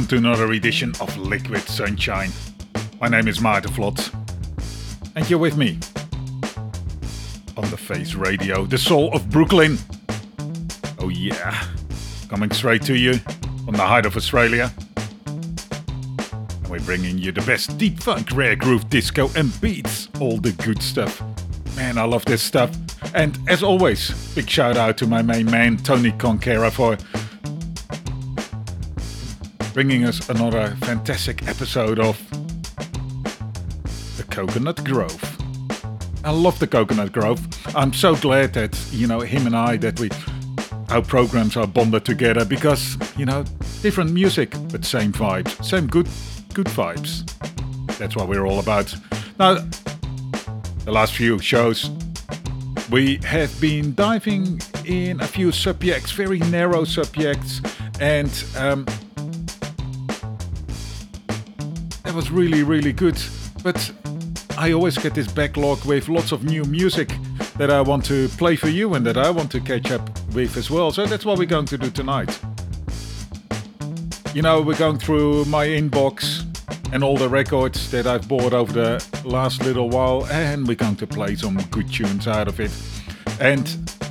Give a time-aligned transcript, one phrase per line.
[0.00, 2.30] Welcome to another edition of Liquid Sunshine.
[3.02, 4.10] My name is Maarten Vlot,
[5.14, 5.78] and you're with me
[7.54, 9.76] on the Face Radio, the soul of Brooklyn.
[11.00, 11.66] Oh, yeah,
[12.30, 13.18] coming straight to you
[13.66, 14.72] from the height of Australia.
[15.26, 20.08] And we're bringing you the best deep funk, rare groove, disco, and beats.
[20.18, 21.22] All the good stuff.
[21.76, 22.74] Man, I love this stuff.
[23.14, 26.96] And as always, big shout out to my main man, Tony Conquera, for
[29.80, 32.18] bringing us another fantastic episode of
[34.18, 35.18] The Coconut Grove.
[36.22, 37.40] I love the Coconut Grove.
[37.74, 40.10] I'm so glad that, you know, him and I, that we,
[40.90, 43.42] our programs are bonded together because, you know,
[43.80, 46.10] different music, but same vibes, same good,
[46.52, 47.24] good vibes.
[47.96, 48.94] That's what we're all about.
[49.38, 49.66] Now,
[50.84, 51.88] the last few shows,
[52.90, 57.62] we have been diving in a few subjects, very narrow subjects,
[57.98, 58.84] and um,
[62.10, 63.16] that was really, really good.
[63.62, 63.92] But
[64.58, 67.14] I always get this backlog with lots of new music
[67.56, 70.02] that I want to play for you and that I want to catch up
[70.34, 70.90] with as well.
[70.90, 72.36] So that's what we're going to do tonight.
[74.34, 76.44] You know, we're going through my inbox
[76.92, 80.96] and all the records that I've bought over the last little while, and we're going
[80.96, 82.72] to play some good tunes out of it.
[83.38, 83.68] And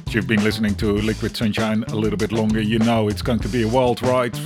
[0.07, 3.39] if you've been listening to Liquid Sunshine a little bit longer, you know it's going
[3.39, 4.37] to be a wild ride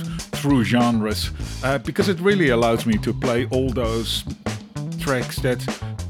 [0.44, 1.30] through genres
[1.62, 4.24] uh, because it really allows me to play all those
[5.00, 5.58] tracks that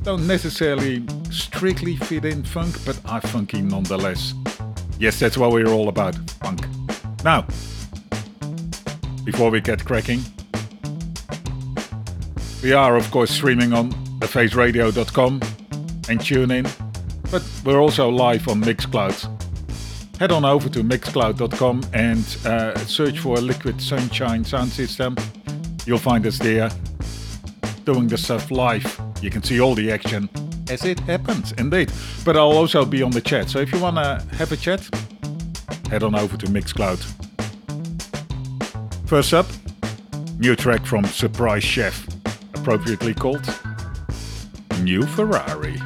[0.02, 4.34] don't necessarily strictly fit in funk, but are funky nonetheless.
[4.98, 6.66] Yes, that's what we're all about funk.
[7.22, 7.46] Now,
[9.22, 10.20] before we get cracking,
[12.60, 15.40] we are, of course, streaming on thefaceradio.com
[16.08, 16.66] and tune in,
[17.30, 19.33] but we're also live on Mixcloud.
[20.18, 25.16] Head on over to mixcloud.com and uh, search for Liquid Sunshine Sound System.
[25.86, 26.70] You'll find us there
[27.84, 29.00] doing the stuff live.
[29.20, 30.28] You can see all the action
[30.70, 31.92] as it happens, indeed.
[32.24, 34.88] But I'll also be on the chat, so if you want to have a chat,
[35.90, 37.02] head on over to Mixcloud.
[39.06, 39.46] First up,
[40.38, 42.06] new track from Surprise Chef,
[42.54, 43.46] appropriately called
[44.80, 45.80] New Ferrari.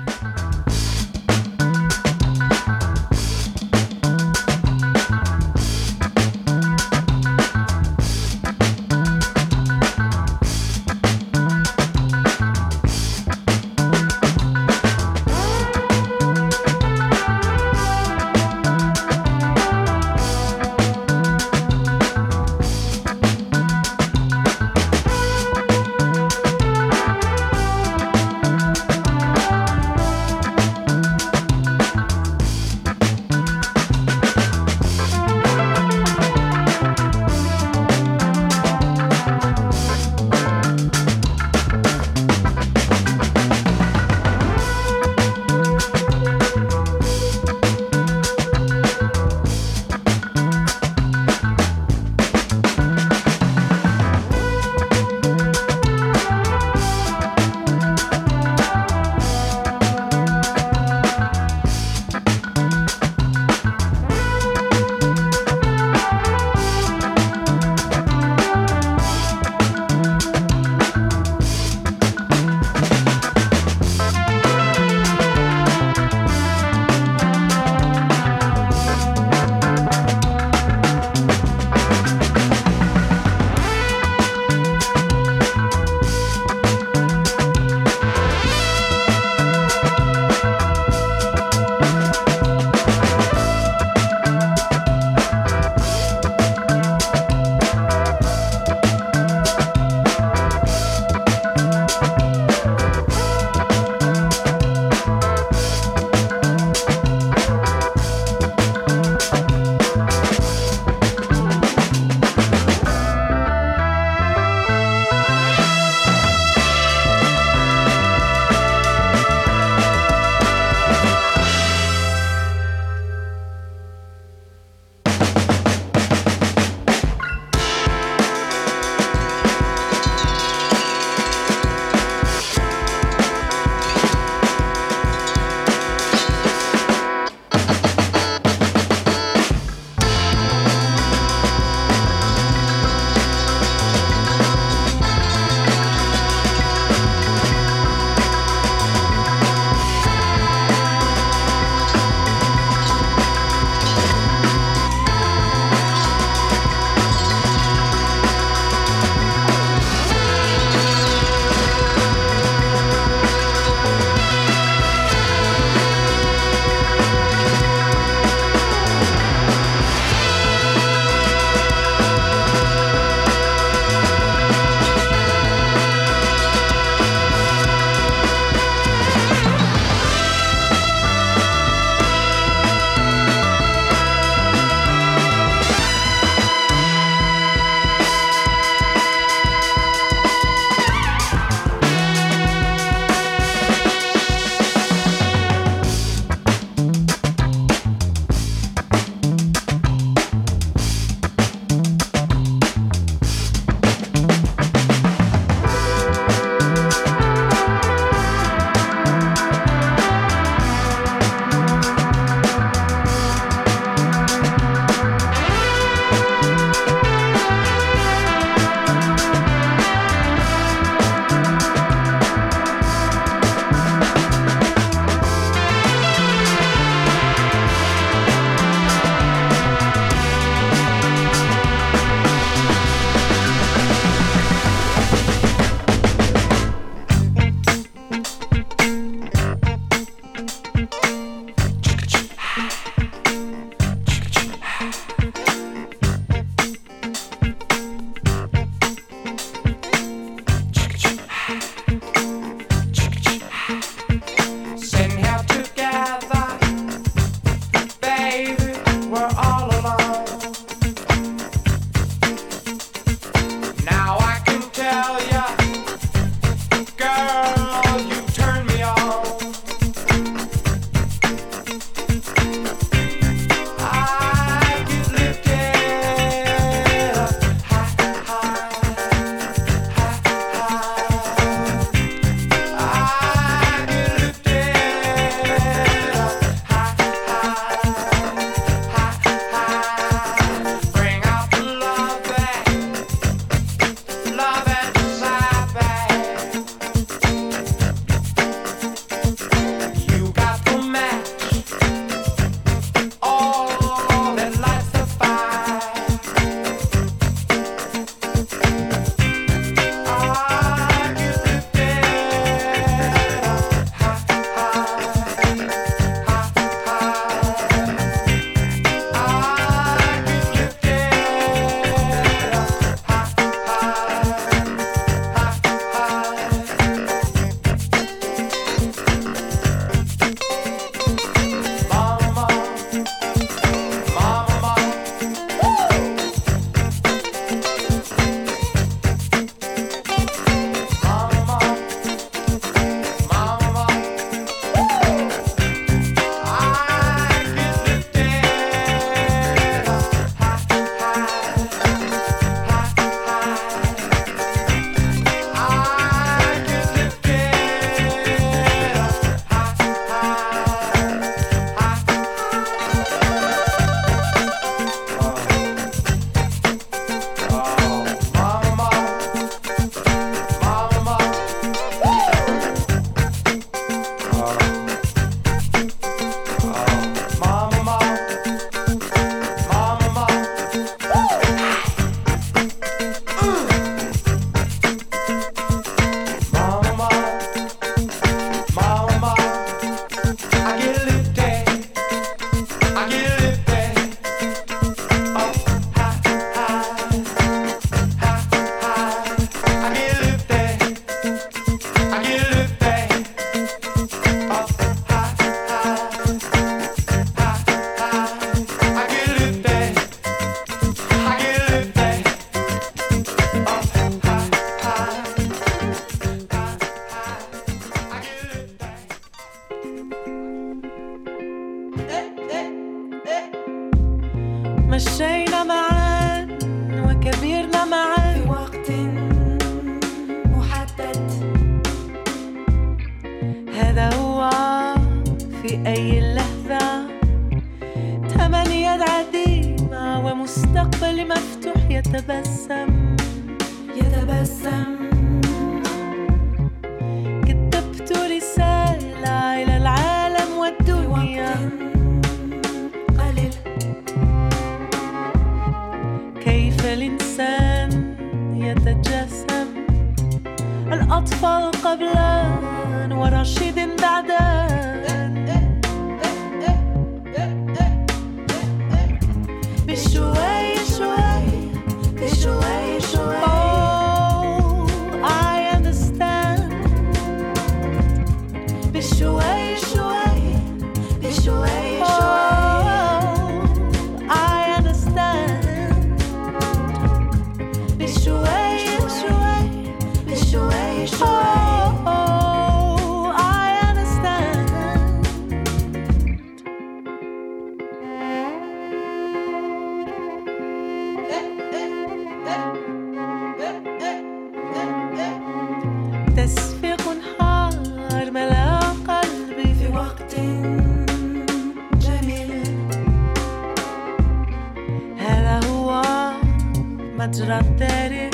[517.33, 518.31] traterim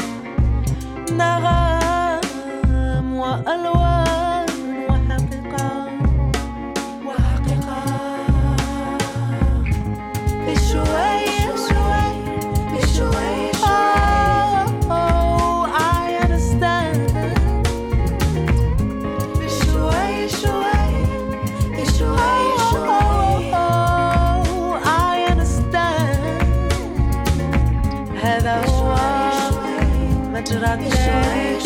[1.16, 1.38] na
[30.54, 31.63] should I be?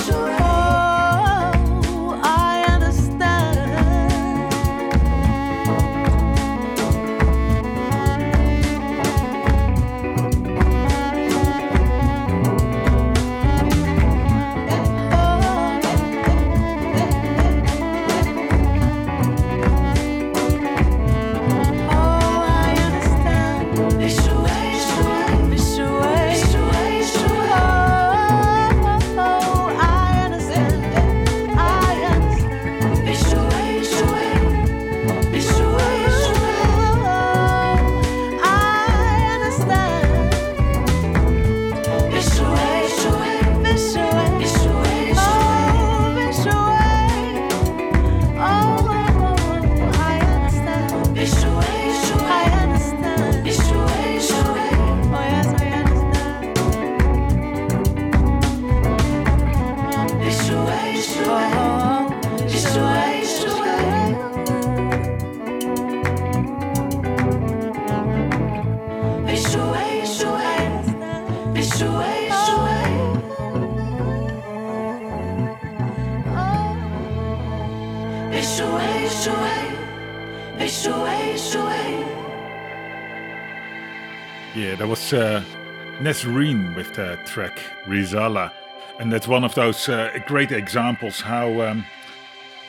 [86.09, 88.51] Nesrine with the track Rissala.
[88.99, 91.85] And that's one of those uh, great examples how, um,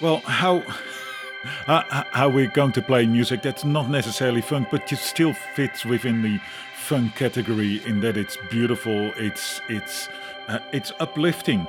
[0.01, 0.59] well, how,
[1.65, 5.85] how how we're going to play music that's not necessarily funk, but just still fits
[5.85, 6.41] within the
[6.75, 10.09] funk category in that it's beautiful, it's it's
[10.49, 11.65] uh, it's uplifting.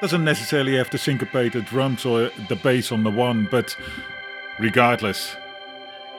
[0.00, 3.76] Doesn't necessarily have to syncopate the syncopated drums or the bass on the one, but
[4.58, 5.36] regardless,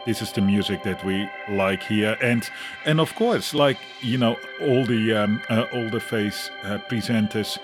[0.08, 2.18] this is the music that we like here.
[2.22, 2.50] And
[2.86, 7.60] and of course like you know all the um, uh, all the face uh, presenters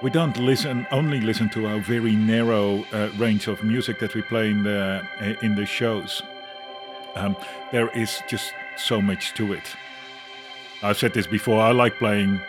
[0.00, 4.22] we don't listen only listen to our very narrow uh, range of music that we
[4.22, 6.22] play in the uh, in the shows.
[7.16, 7.36] Um,
[7.72, 9.76] there is just so much to it.
[10.84, 12.40] I've said this before i like playing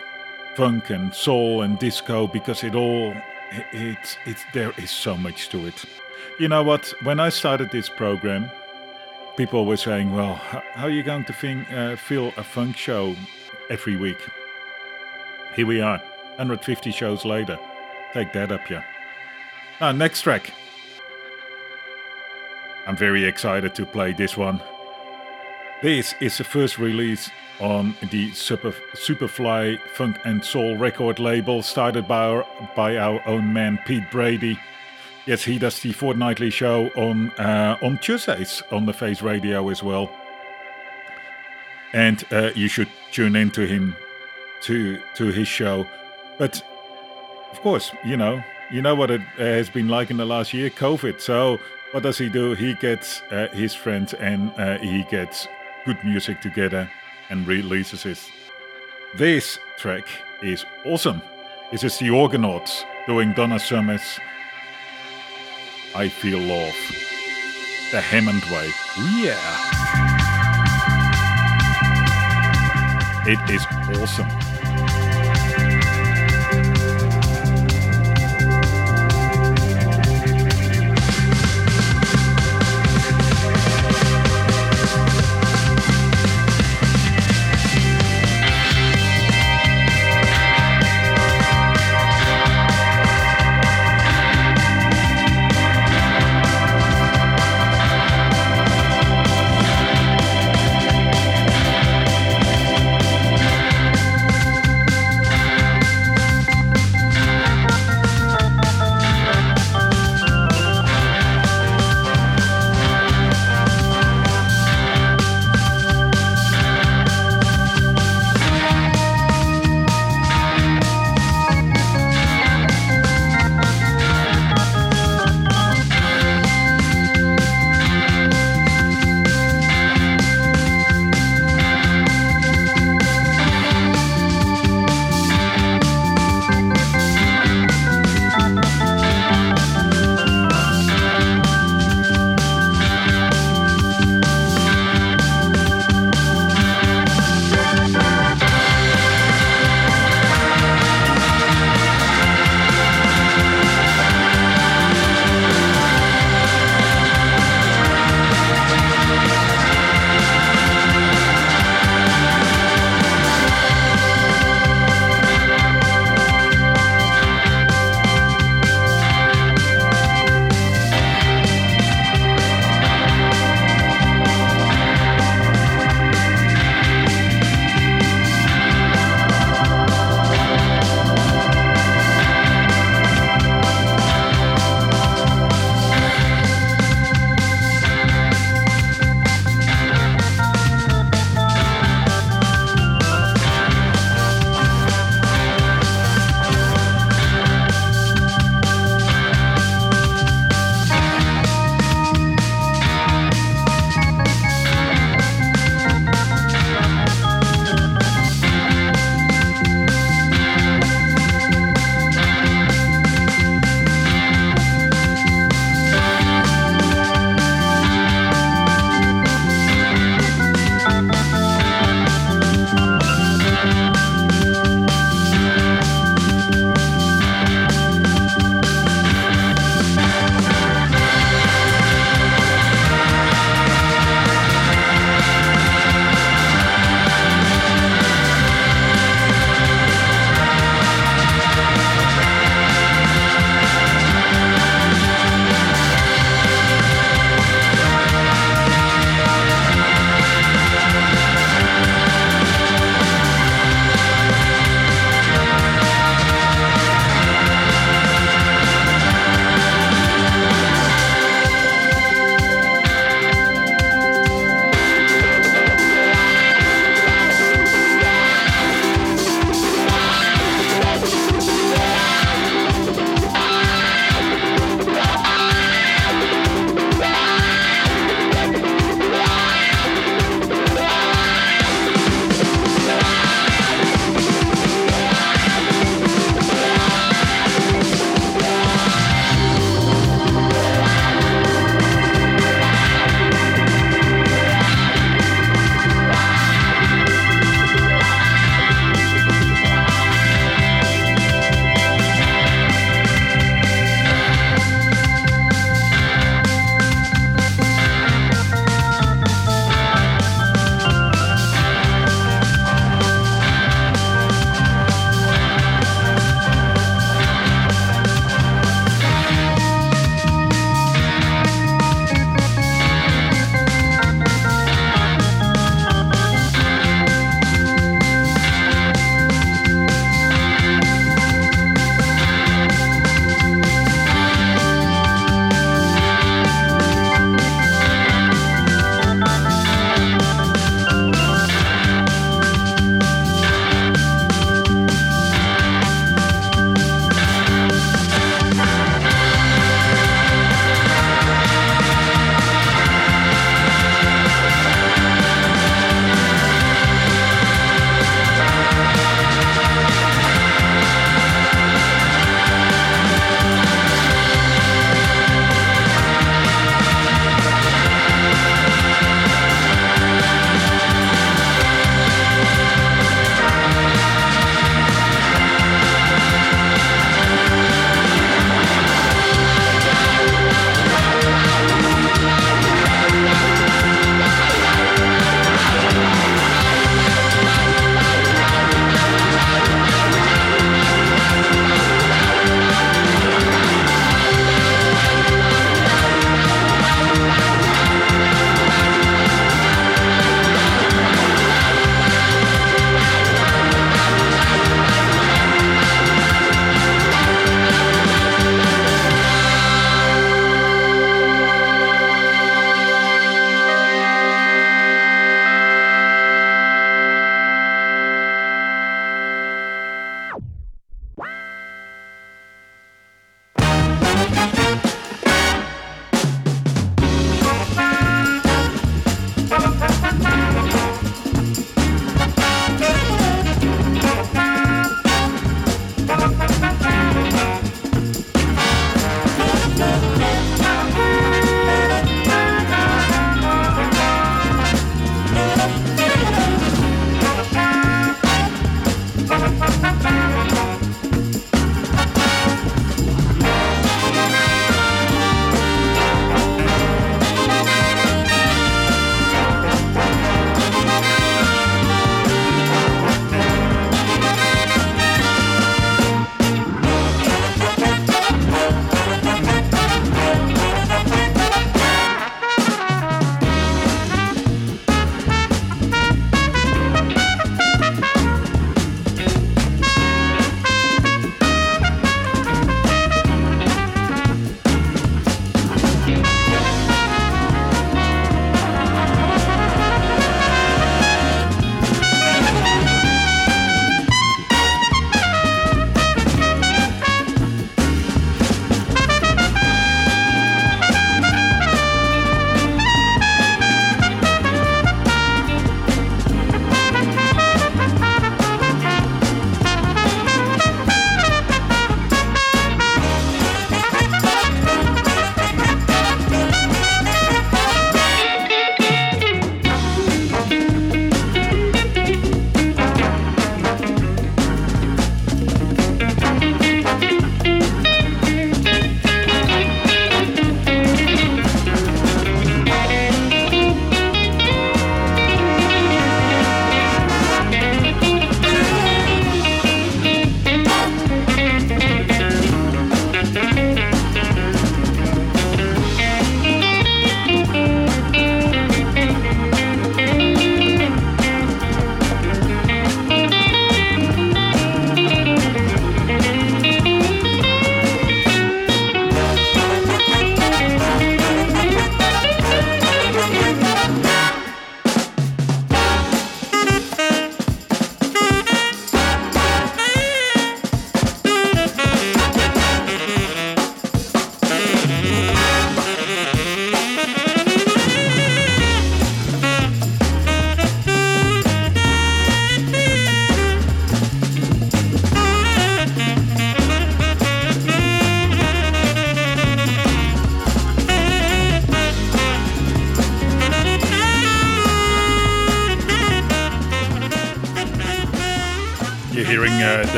[0.56, 3.12] funk and soul and disco because it all
[3.50, 5.84] it, it's it's there is so much to it.
[6.38, 6.94] You know what?
[7.02, 8.50] When i started this program
[9.36, 13.14] people were saying, "Well, how are you going to fin- uh, fill a funk show
[13.70, 14.18] every week?"
[15.54, 15.98] Here we are,
[16.36, 17.58] 150 shows later.
[18.12, 18.82] Take that up, yeah.
[19.80, 20.52] Ah, next track.
[22.86, 24.60] I'm very excited to play this one.
[25.82, 32.06] This is the first release on the Super, Superfly Funk and Soul record label, started
[32.06, 34.58] by our, by our own man Pete Brady.
[35.26, 39.82] Yes, he does the fortnightly show on uh, on Tuesdays on the Face Radio as
[39.82, 40.10] well.
[41.94, 43.96] And uh, you should tune in to him,
[44.62, 45.86] to to his show.
[46.38, 46.62] But
[47.52, 50.52] of course, you know, you know what it uh, has been like in the last
[50.52, 51.20] year, COVID.
[51.20, 51.58] So
[51.92, 52.54] what does he do?
[52.54, 55.48] He gets uh, his friends and uh, he gets
[55.86, 56.90] good music together
[57.30, 58.18] and releases it.
[59.14, 60.06] This track
[60.42, 61.22] is awesome.
[61.70, 64.18] This is the Organauts doing Donna Summer's
[65.96, 66.74] I Feel Love.
[67.92, 68.68] The Hammond way.
[69.22, 69.38] Yeah.
[73.26, 73.64] It is
[74.00, 74.53] awesome.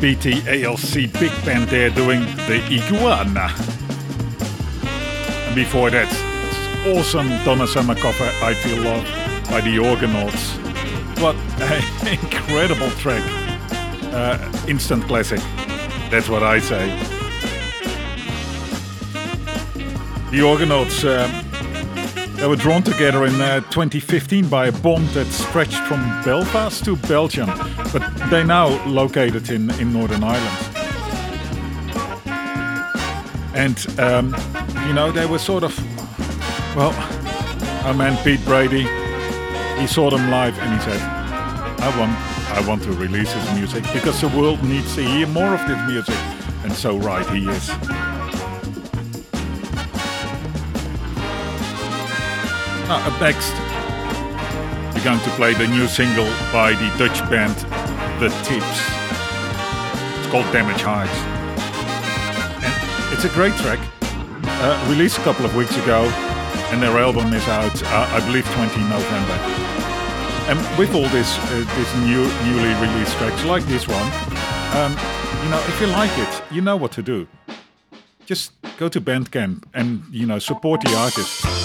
[0.00, 3.52] BT ALC big band there doing the Iguana.
[5.46, 6.08] And before that,
[6.86, 9.04] awesome Donna Summer cover, I Feel Love
[9.50, 10.56] by the Organauts.
[11.20, 13.22] What an incredible track.
[14.14, 15.40] Uh, instant classic.
[16.10, 16.88] That's what I say.
[20.30, 25.76] The Organauts, um, they were drawn together in uh, 2015 by a bond that stretched
[25.86, 27.50] from Belfast to Belgium,
[28.30, 30.76] they're now located in, in Northern Ireland.
[33.54, 34.36] And, um,
[34.86, 35.76] you know, they were sort of,
[36.76, 36.92] well,
[37.84, 38.86] our man Pete Brady,
[39.80, 42.16] he saw them live and he said, I want,
[42.56, 45.88] I want to release his music because the world needs to hear more of this
[45.88, 46.14] music.
[46.62, 47.70] And so right he is.
[52.88, 53.52] Up next,
[54.94, 57.56] we're going to play the new single by the Dutch band
[58.20, 58.80] The Tibbs.
[60.18, 61.10] It's called Damage Heights.
[62.62, 63.80] And it's a great track.
[64.62, 66.04] Uh, released a couple of weeks ago,
[66.70, 69.38] and their album is out, uh, I believe, 20 November.
[70.50, 74.12] And with all this, uh, this new, newly released tracks like this one,
[74.76, 74.92] um,
[75.42, 77.26] you know, if you like it, you know what to do.
[78.26, 81.60] Just go to Bandcamp and you know support the artist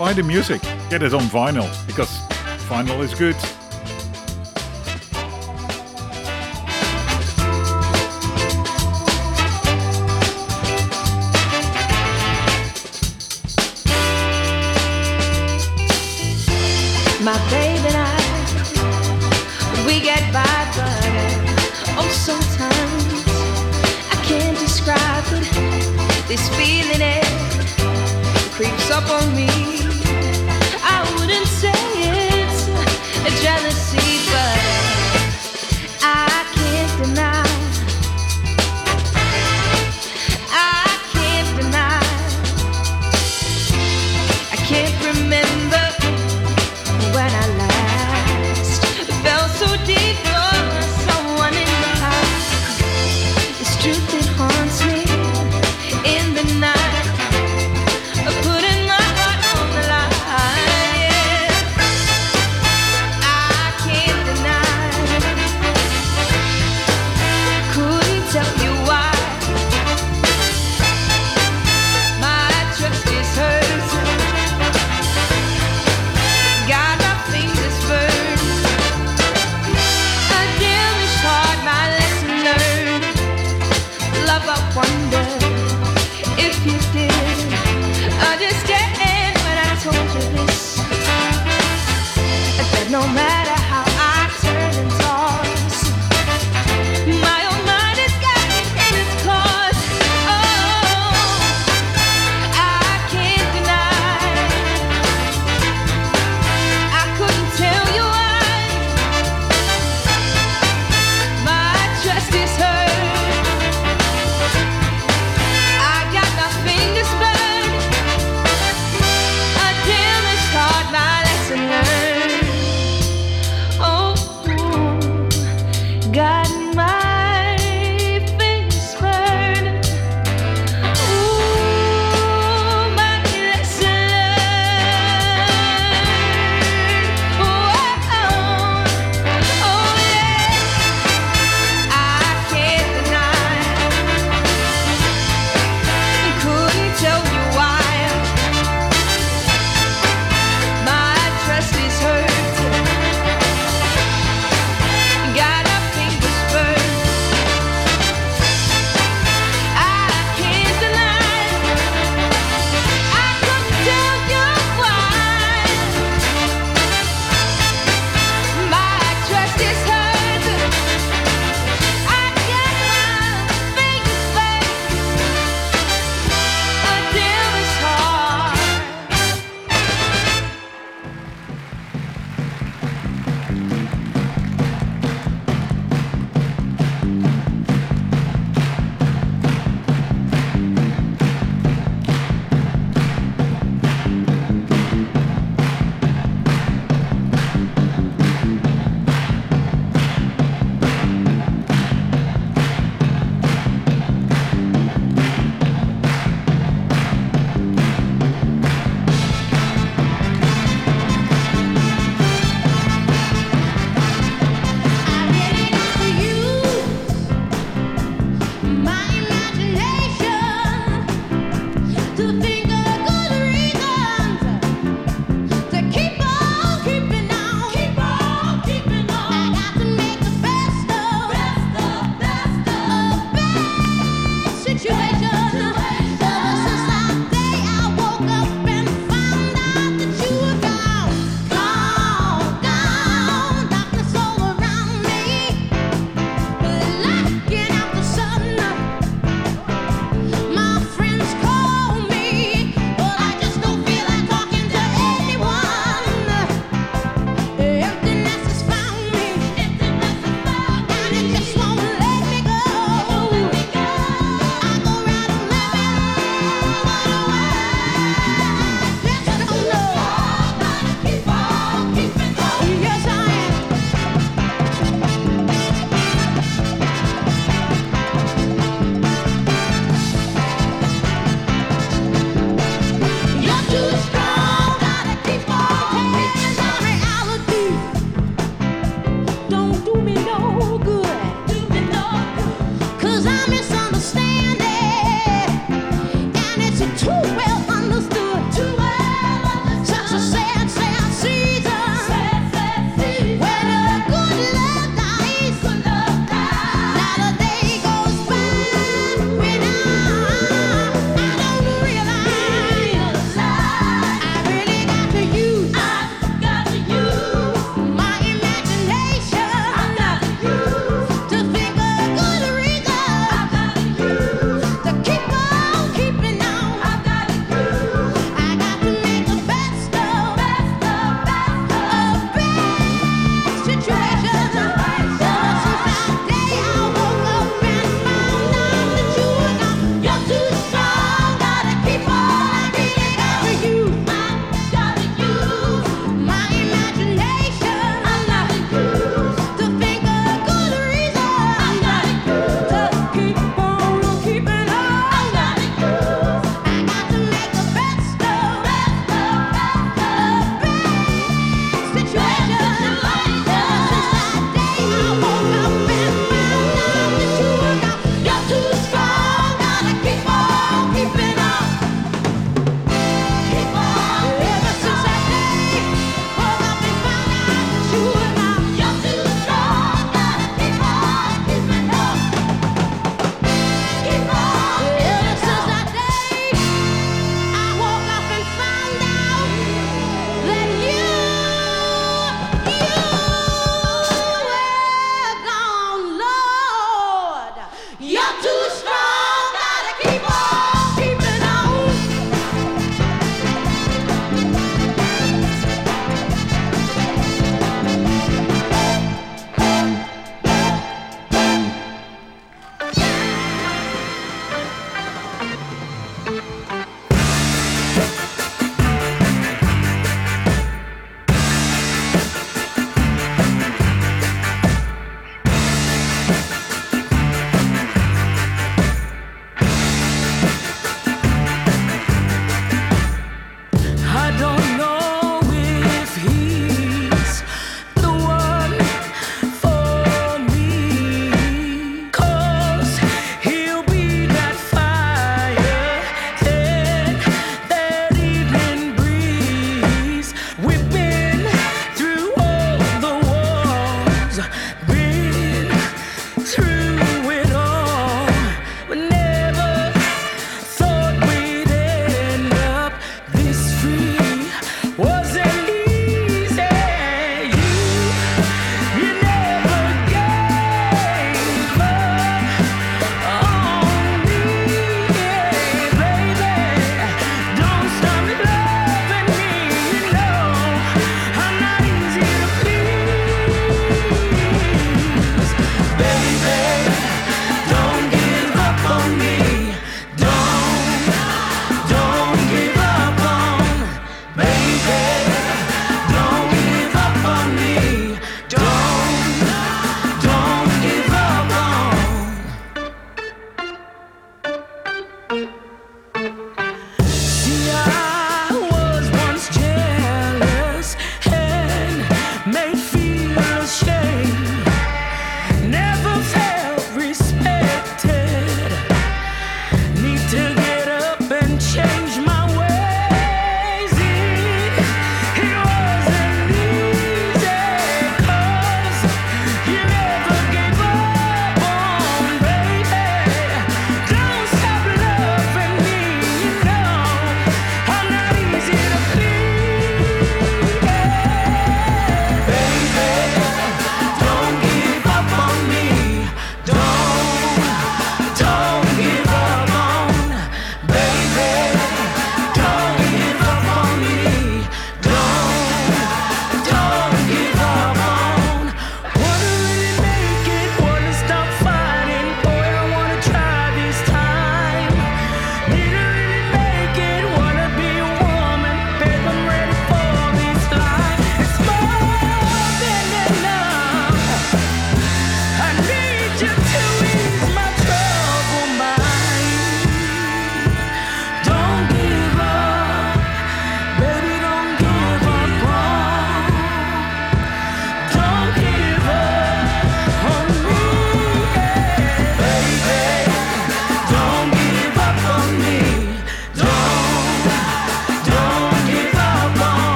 [0.00, 2.08] buy the music, get it on vinyl because
[2.70, 3.36] vinyl is good.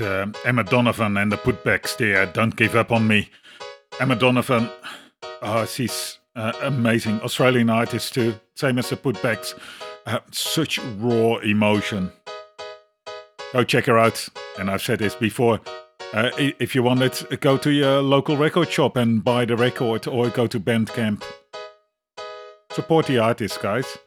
[0.00, 2.26] Um, Emma Donovan and the Putbacks there.
[2.26, 3.30] Don't give up on me.
[3.98, 4.70] Emma Donovan,
[5.42, 7.20] oh, she's uh, amazing.
[7.22, 9.54] Australian artist too, same as the Putbacks.
[10.06, 12.12] Uh, such raw emotion.
[13.52, 14.28] Go check her out.
[14.58, 15.60] And I've said this before.
[16.12, 20.06] Uh, if you want it, go to your local record shop and buy the record,
[20.06, 21.22] or go to Bandcamp.
[22.72, 23.98] Support the artist, guys.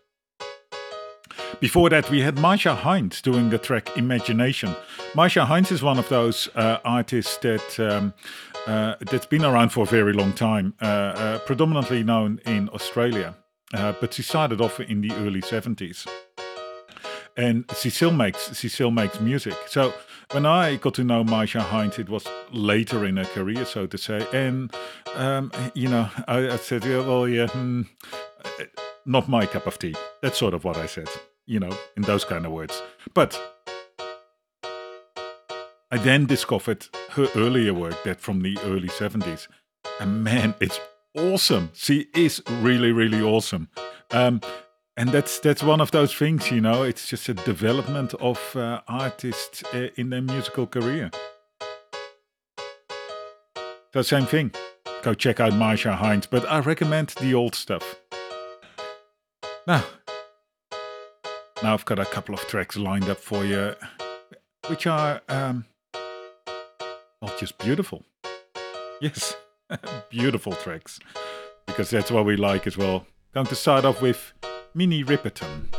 [1.60, 4.76] Before that, we had Marcia Hines doing the track Imagination.
[5.16, 8.14] Marcia Hines is one of those uh, artists that um,
[8.68, 13.36] uh, that's been around for a very long time, uh, uh predominantly known in Australia,
[13.74, 16.08] uh, but she started off in the early 70s.
[17.36, 19.58] And she still makes she still makes music.
[19.68, 19.92] So
[20.32, 23.98] when I got to know Marcia Hines, it was later in her career, so to
[23.98, 24.28] say.
[24.34, 24.74] And
[25.16, 27.84] um, you know, I, I, said, yeah, well, yeah, hmm,
[29.06, 29.96] not my cup of tea.
[30.22, 31.10] That's sort of what I said
[31.46, 32.82] you know, in those kind of words.
[33.14, 33.40] But
[35.92, 39.48] I then discovered her earlier work, that from the early 70s.
[40.00, 40.80] And man, it's
[41.16, 41.72] awesome.
[41.74, 43.70] She is really, really awesome.
[44.12, 44.42] Um,
[44.96, 46.84] and that's that's one of those things, you know.
[46.84, 51.10] It's just a development of uh, artists uh, in their musical career.
[53.92, 54.52] So same thing.
[55.02, 58.03] Go check out Marcia Hines, but I recommend the old stuff.
[59.66, 59.86] Now,
[61.64, 63.76] now I've got a couple of tracks lined up for you,
[64.68, 65.66] which are, um,
[67.22, 68.04] well, just beautiful.
[69.00, 69.38] Yes,
[70.10, 71.00] beautiful tracks,
[71.66, 73.06] because that's what we like as well.
[73.34, 74.34] Going to start off with
[74.74, 75.70] Minnie Riperton.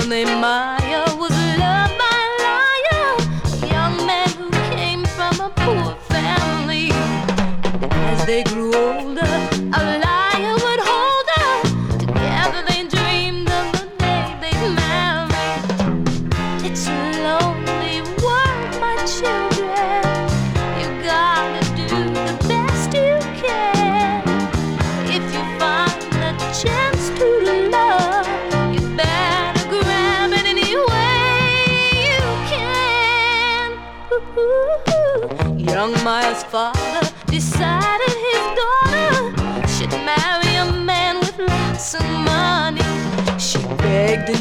[0.00, 0.87] Father he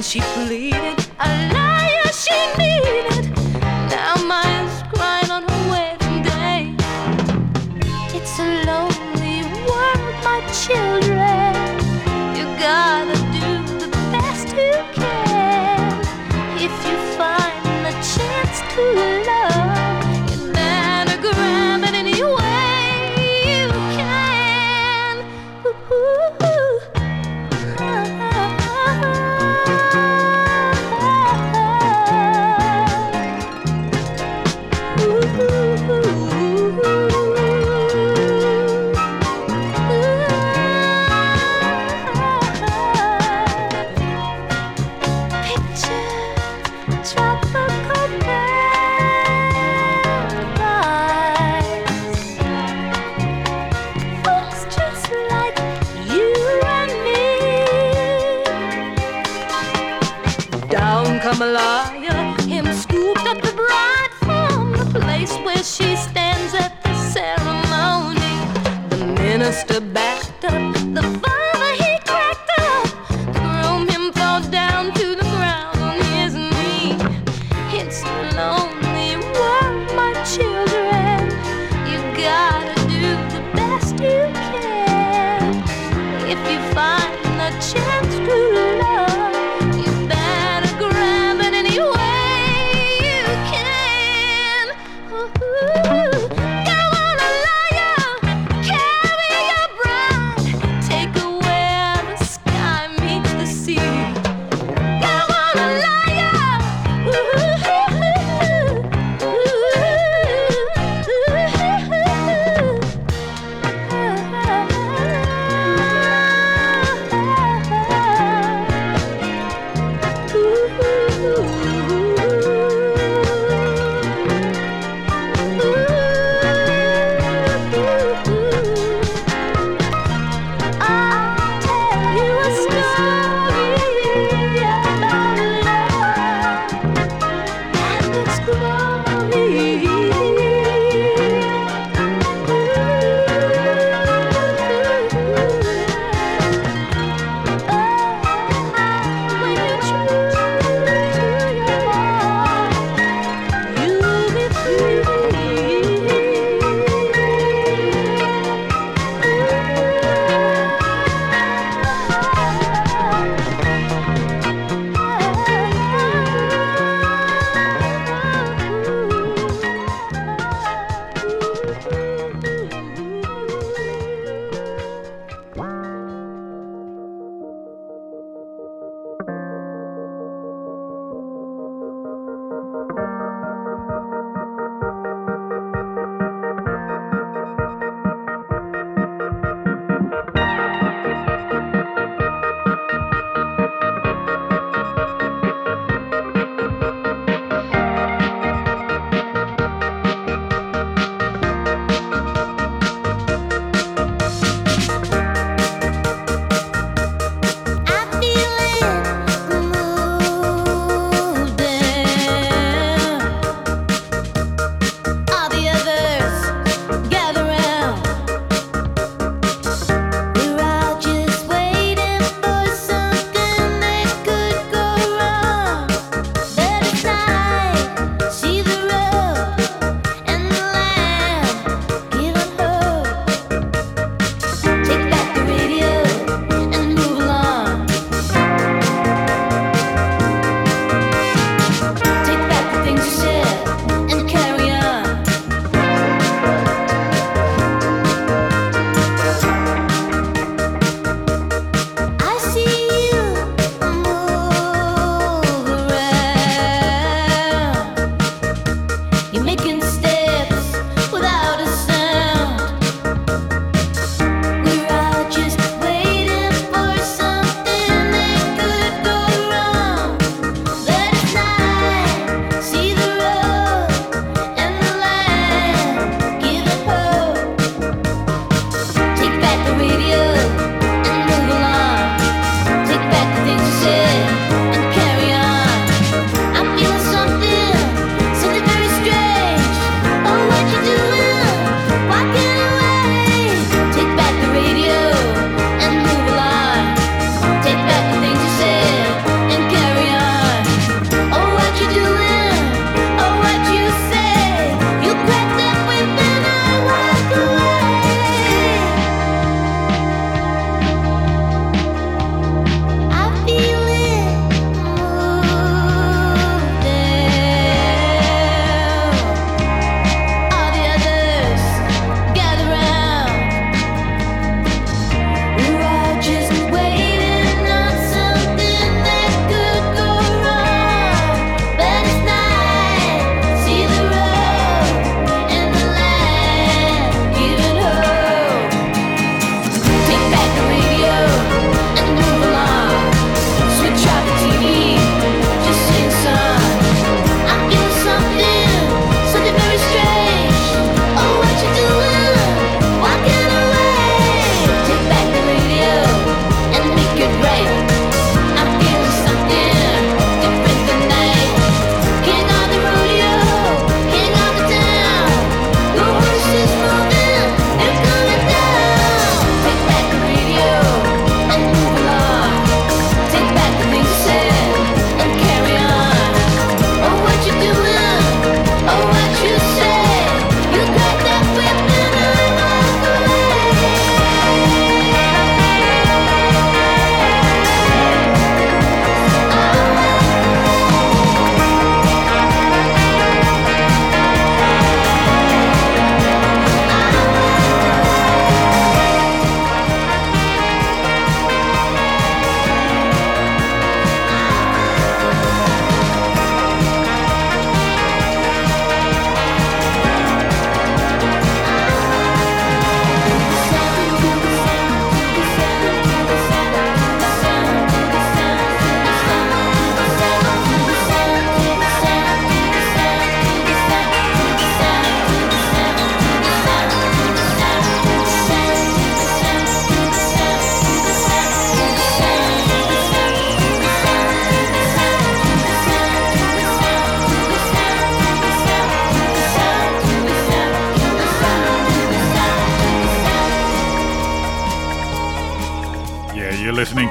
[0.08, 0.67] cracked up,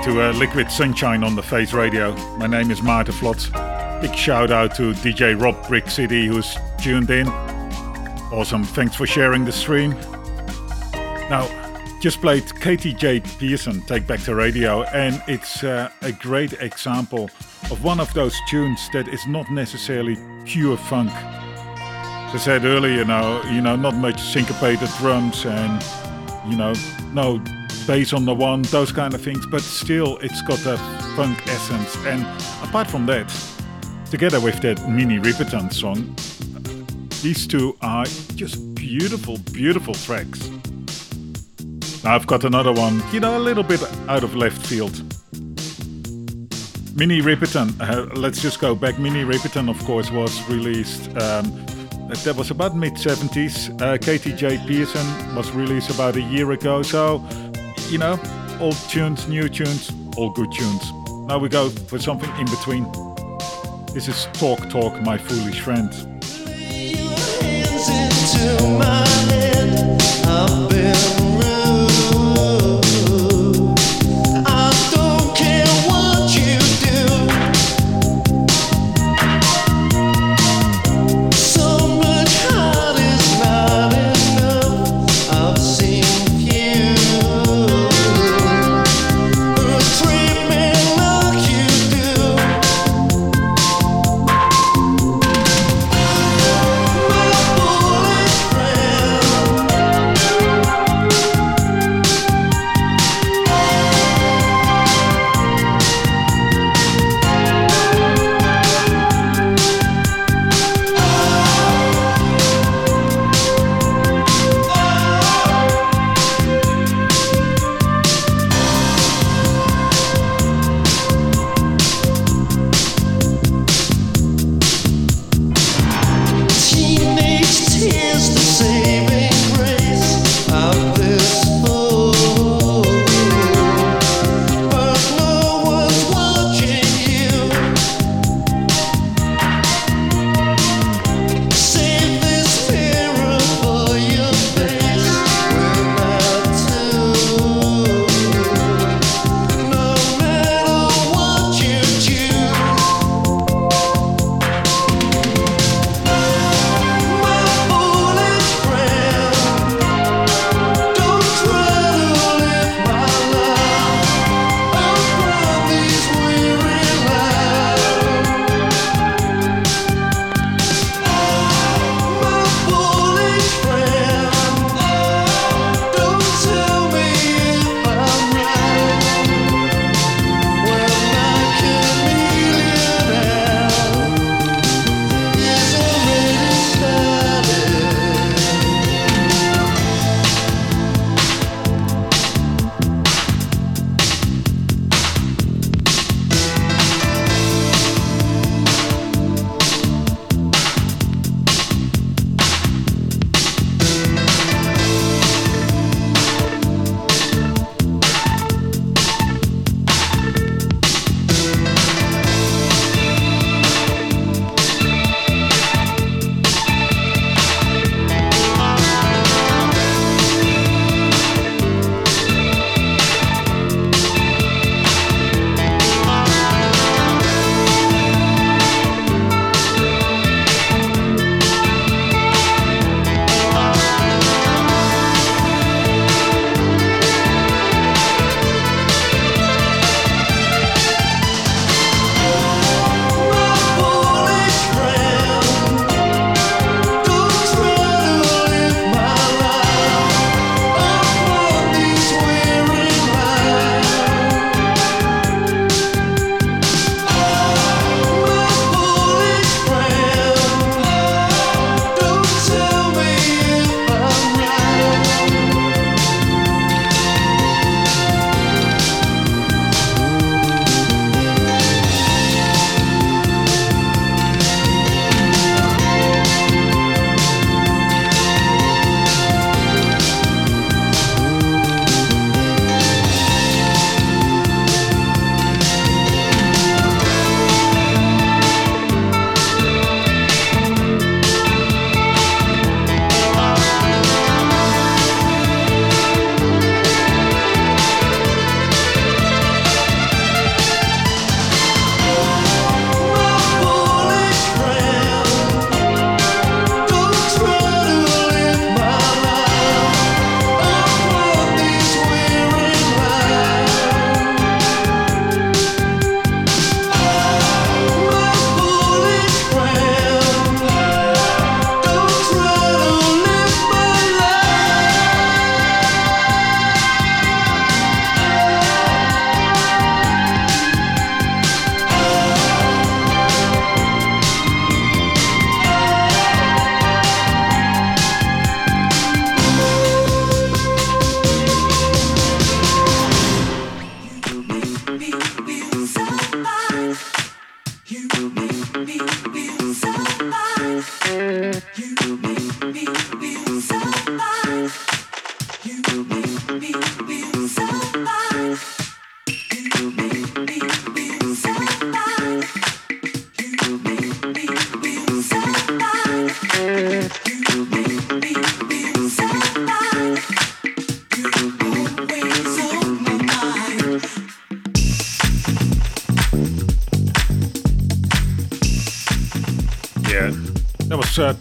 [0.07, 2.15] to uh, Liquid Sunshine on the Face Radio.
[2.37, 4.01] My name is Maarten Vlot.
[4.01, 7.27] Big shout out to DJ Rob Brick City who's tuned in.
[8.33, 9.91] Awesome, thanks for sharing the stream.
[11.29, 11.49] Now,
[12.01, 13.19] just played Katy J.
[13.19, 17.29] Pearson, Take Back the Radio, and it's uh, a great example
[17.73, 21.11] of one of those tunes that is not necessarily pure funk.
[21.11, 25.85] As I said earlier, you know, you know, not much syncopated drums and
[26.49, 26.75] you know,
[27.13, 27.43] no
[27.87, 30.77] bass on the one, those kind of things, but still it's got a
[31.15, 31.97] funk essence.
[32.07, 32.23] And
[32.63, 33.33] apart from that,
[34.11, 36.15] together with that Minnie Riperton song,
[37.23, 40.51] these two are just beautiful, beautiful tracks.
[42.03, 44.95] Now I've got another one, you know, a little bit out of left field.
[46.97, 48.99] Minnie Riperton, uh, let's just go back.
[48.99, 51.67] Minnie Riperton, of course, was released um,
[52.09, 53.81] that was about mid 70s.
[53.81, 54.59] Uh, Katy J.
[54.67, 56.83] Pearson was released about a year ago.
[56.83, 57.19] So,
[57.91, 58.19] you know,
[58.61, 60.93] old tunes, new tunes, all good tunes.
[61.27, 62.85] Now we go for something in between.
[63.93, 65.93] This is Talk Talk, my foolish friend.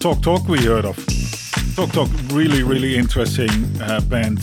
[0.06, 0.98] Talk Talk we heard of.
[1.76, 3.50] Talk Talk, really, really interesting
[3.82, 4.38] uh, band.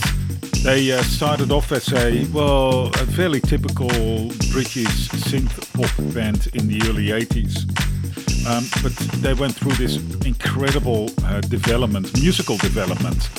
[0.61, 3.87] They uh, started off as a, well, a fairly typical
[4.51, 7.63] British synth pop band in the early 80s.
[8.45, 8.91] Um, but
[9.21, 9.95] they went through this
[10.25, 13.29] incredible uh, development, musical development,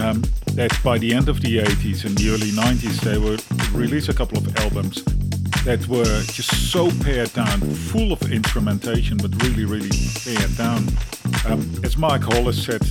[0.00, 0.24] um,
[0.54, 3.40] that by the end of the 80s and the early 90s, they would
[3.72, 5.04] release a couple of albums
[5.64, 9.90] that were just so pared down, full of instrumentation, but really, really
[10.24, 10.84] pared down.
[11.88, 12.82] As Mike Hollis said,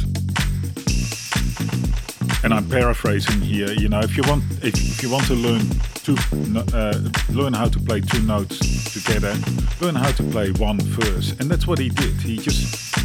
[2.43, 5.61] and I'm paraphrasing here, you know, if you want if, if you want to learn
[6.05, 6.17] to
[6.73, 6.99] uh,
[7.31, 8.57] learn how to play two notes
[8.91, 9.35] together,
[9.81, 12.15] learn how to play one first, and that's what he did.
[12.21, 12.97] He just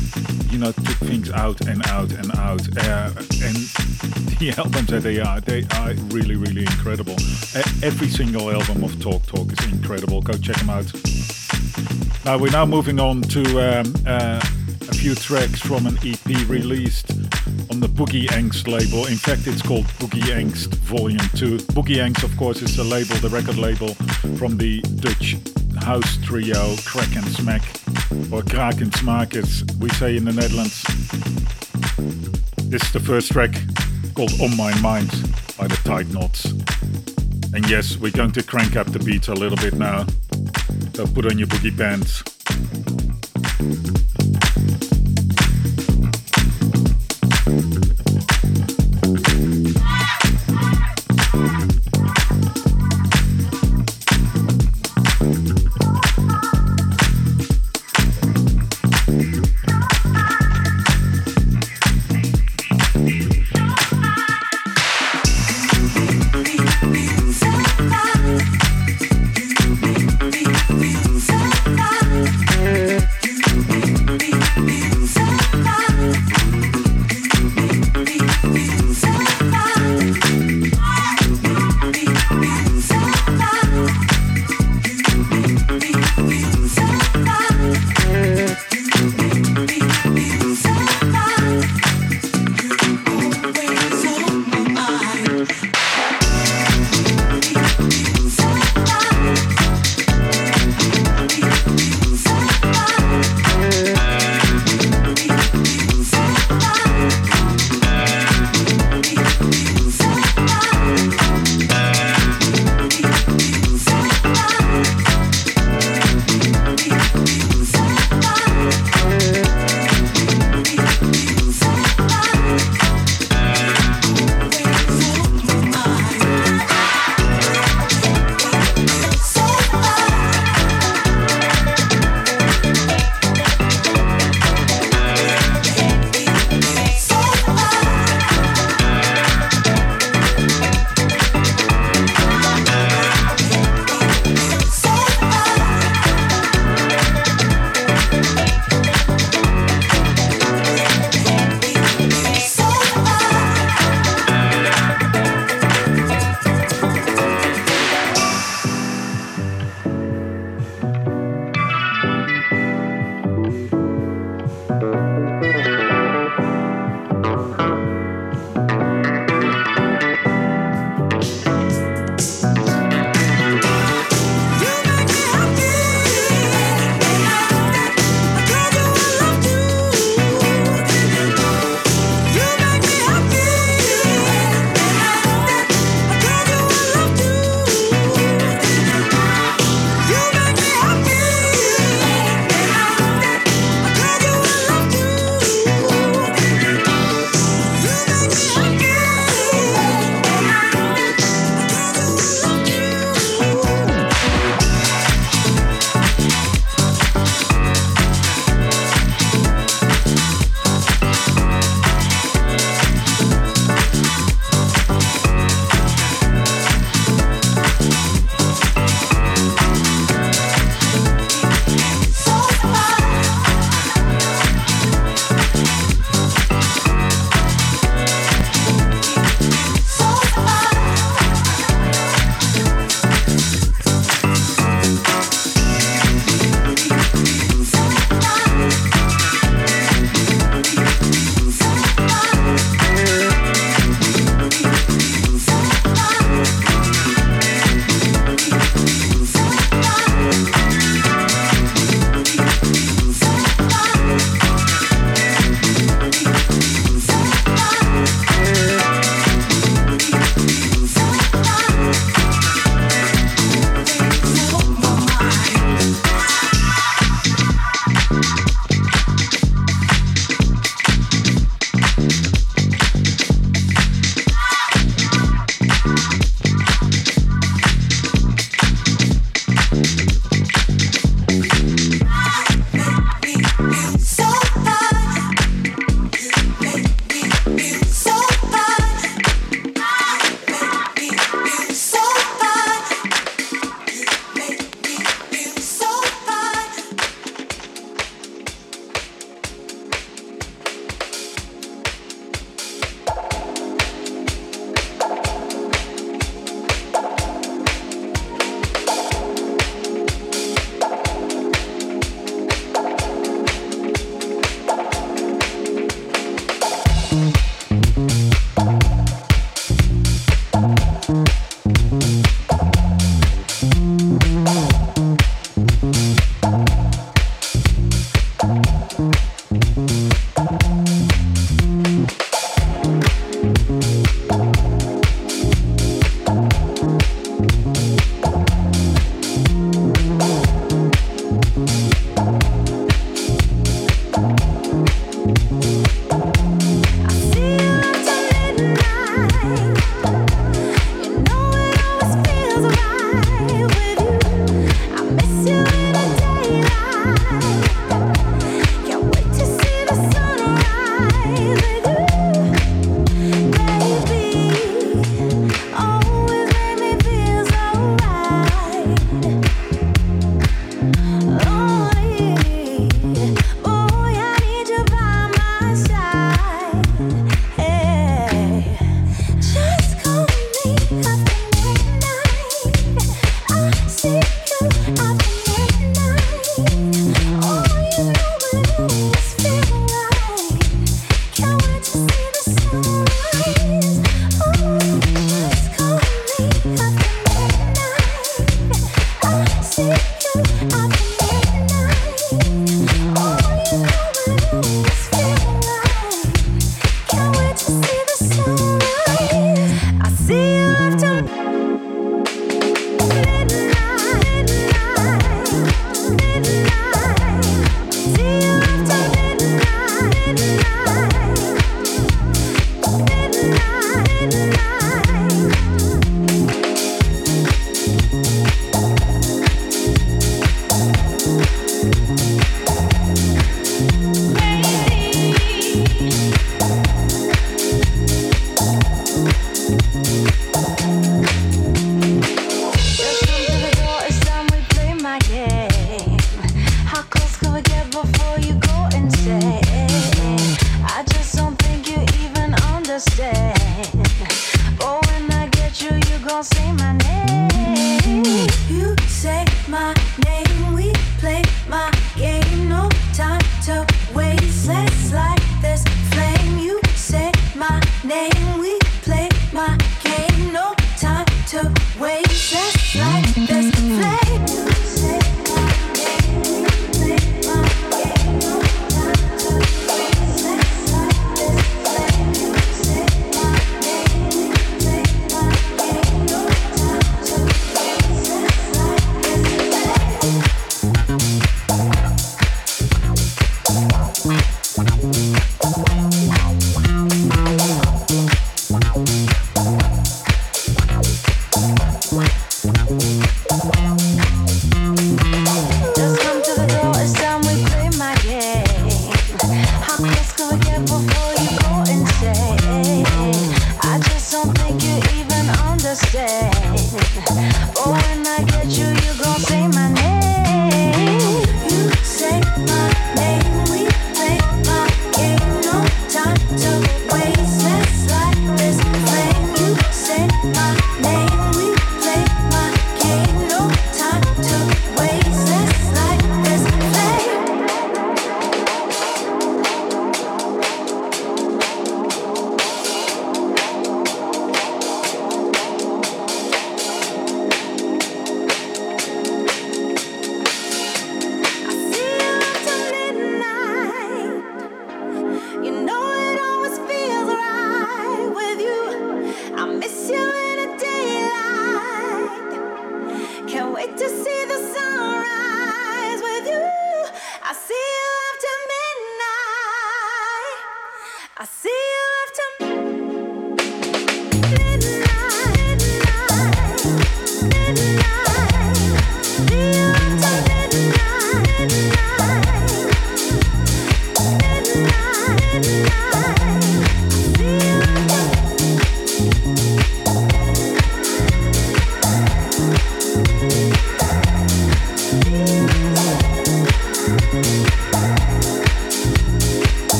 [0.50, 3.12] you know took things out and out and out, uh,
[3.44, 3.56] and
[4.40, 7.16] the albums that they are, they are really really incredible.
[7.54, 10.22] Uh, every single album of Talk Talk is incredible.
[10.22, 10.90] Go check them out.
[12.24, 13.80] Now we're now moving on to.
[13.80, 14.40] Um, uh,
[15.02, 17.10] few tracks from an EP released
[17.72, 19.06] on the Boogie Angst label.
[19.06, 21.56] In fact, it's called Boogie Angst Volume 2.
[21.74, 23.94] Boogie Angst, of course, is the label, the record label
[24.38, 25.38] from the Dutch
[25.82, 27.62] house trio Crack and Smack,
[28.30, 30.84] or Kraak en Smaak as we say in the Netherlands.
[32.70, 33.60] This is the first track
[34.14, 35.10] called On My Mind
[35.58, 36.46] by the Titeknots.
[37.52, 40.06] And yes, we're going to crank up the beats a little bit now.
[40.94, 42.22] So put on your boogie pants.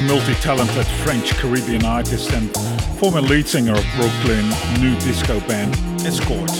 [0.00, 2.50] A multi-talented French Caribbean artist and
[2.98, 4.48] former lead singer of Brooklyn
[4.80, 5.74] new disco band
[6.06, 6.50] Escort.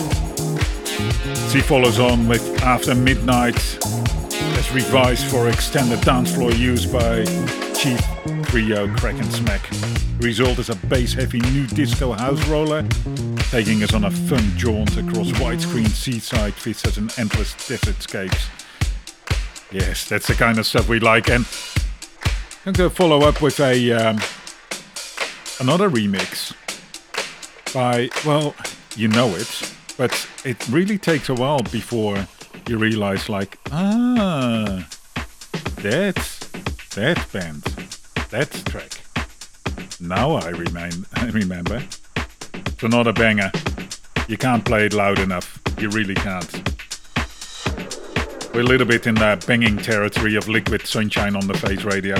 [1.50, 7.24] She follows on with After Midnight as revised for extended dance floor use by
[7.74, 8.00] Chief
[8.44, 9.66] Trio Crack and Smack.
[10.18, 12.86] Result is a bass-heavy new disco house roller
[13.50, 18.48] taking us on a fun jaunt across widescreen seaside vistas and endless desertscapes.
[19.72, 21.30] Yes, that's the kind of stuff we like.
[21.30, 21.46] And
[22.66, 24.18] I'm going to follow up with a um,
[25.60, 26.52] another remix
[27.72, 28.54] by, well,
[28.96, 32.28] you know it, but it really takes a while before
[32.68, 34.86] you realize, like, ah,
[35.76, 36.38] that's
[36.90, 37.62] that band,
[38.28, 39.00] that track.
[39.98, 41.82] Now I remind, I remember.
[42.52, 43.50] It's another banger.
[44.28, 45.58] You can't play it loud enough.
[45.78, 46.69] You really can't.
[48.52, 52.16] We're a little bit in the banging territory of liquid sunshine on the face radio.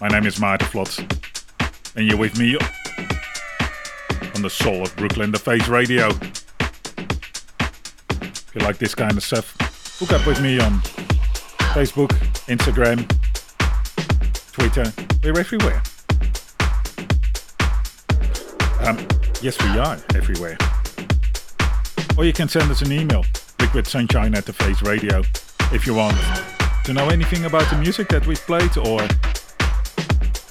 [0.00, 2.56] My name is Maarten Vlot, and you're with me
[4.36, 6.10] on the soul of Brooklyn, the face radio.
[8.20, 9.56] If you like this kind of stuff,
[9.98, 10.80] hook up with me on
[11.74, 12.10] Facebook,
[12.46, 13.04] Instagram,
[14.52, 14.92] Twitter.
[15.24, 15.82] We're everywhere.
[18.86, 19.04] Um,
[19.42, 20.56] yes, we are everywhere.
[22.16, 23.24] Or you can send us an email,
[23.58, 25.22] liquidsunshine at the face radio,
[25.72, 26.16] if you want
[26.84, 29.00] to know anything about the music that we've played or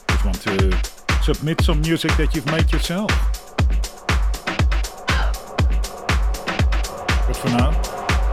[0.07, 3.09] just want to submit some music that you've made yourself.
[7.27, 7.71] But for now,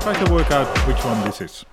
[0.01, 1.64] try to work out which one this is.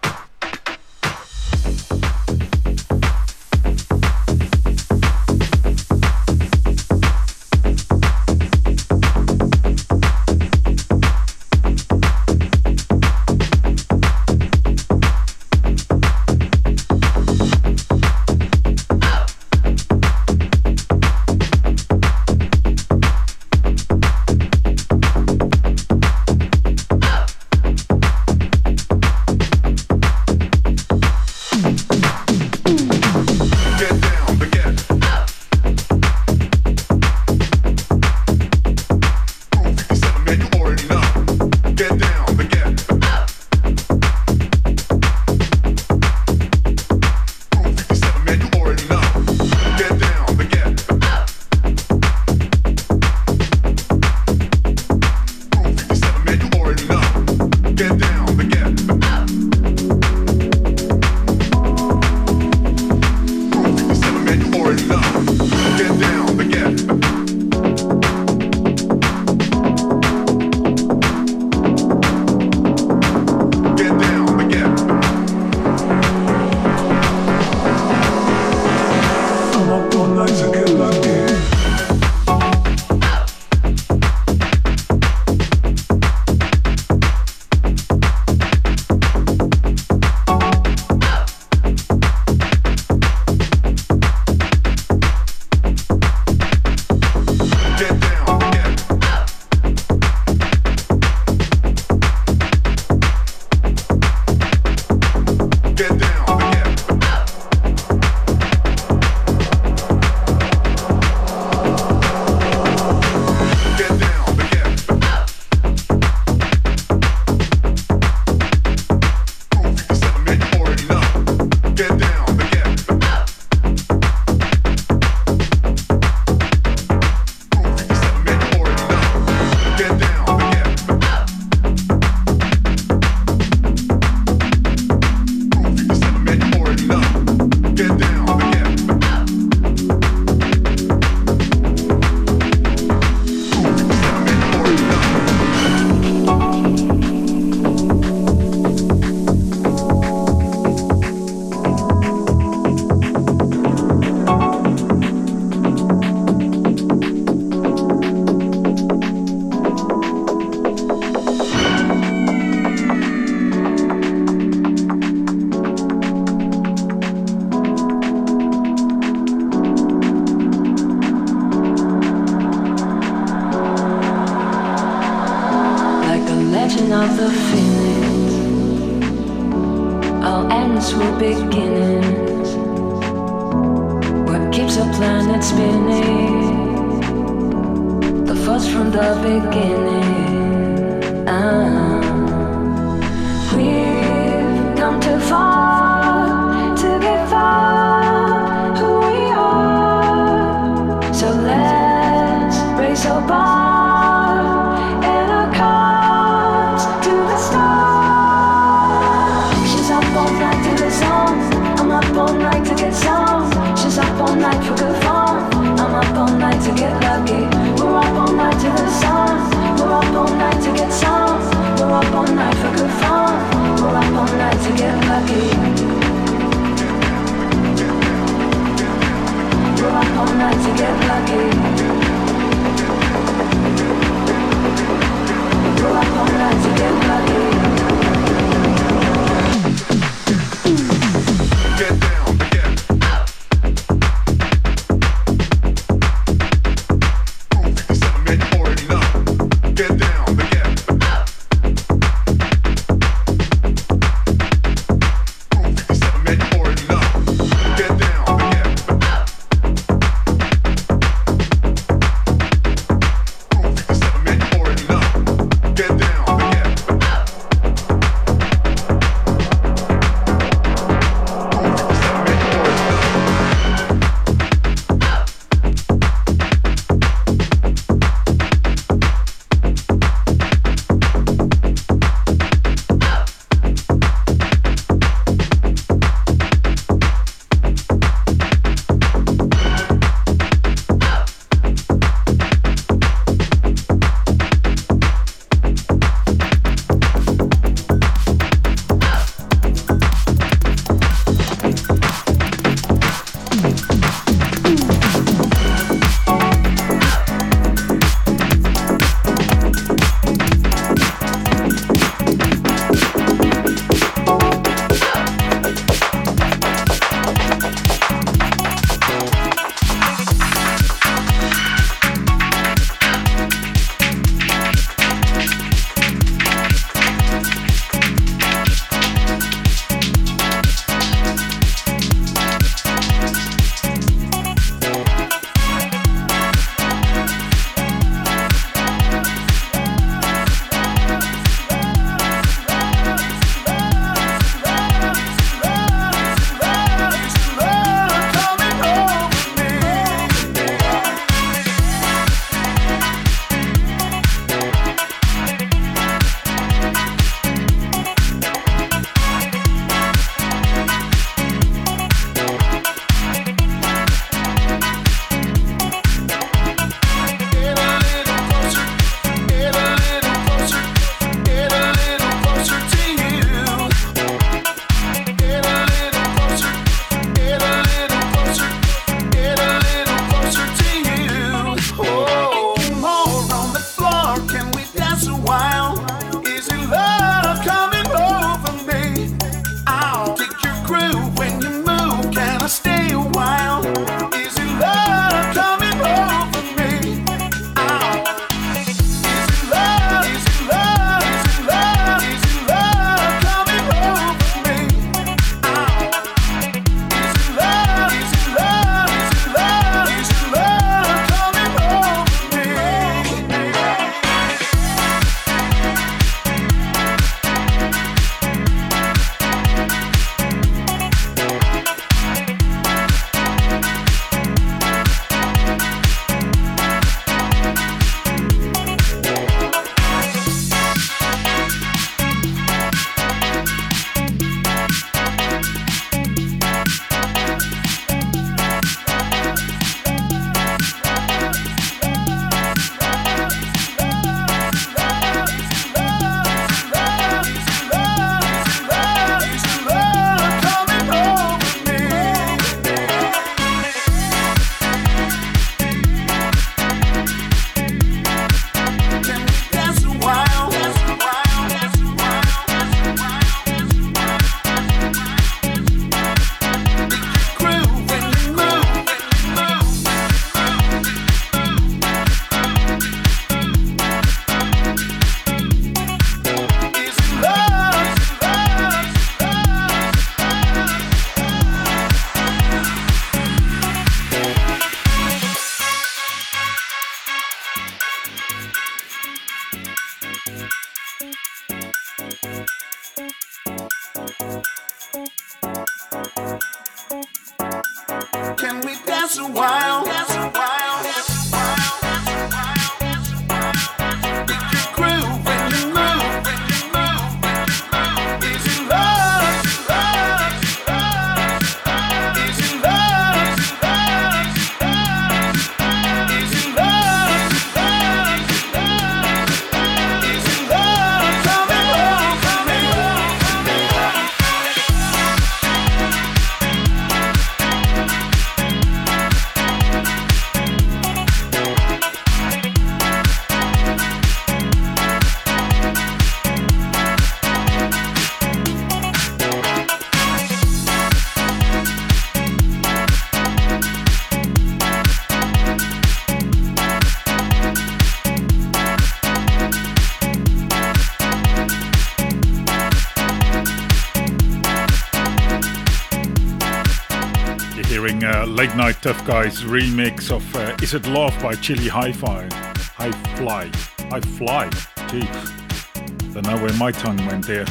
[559.02, 562.50] Tuff Guy's remix of uh, Is It Love by Chili Hi-Fi.
[562.96, 563.72] High Fly.
[564.10, 564.70] High Fly.
[565.10, 566.34] Jeez.
[566.34, 567.66] Don't know where my tongue went there.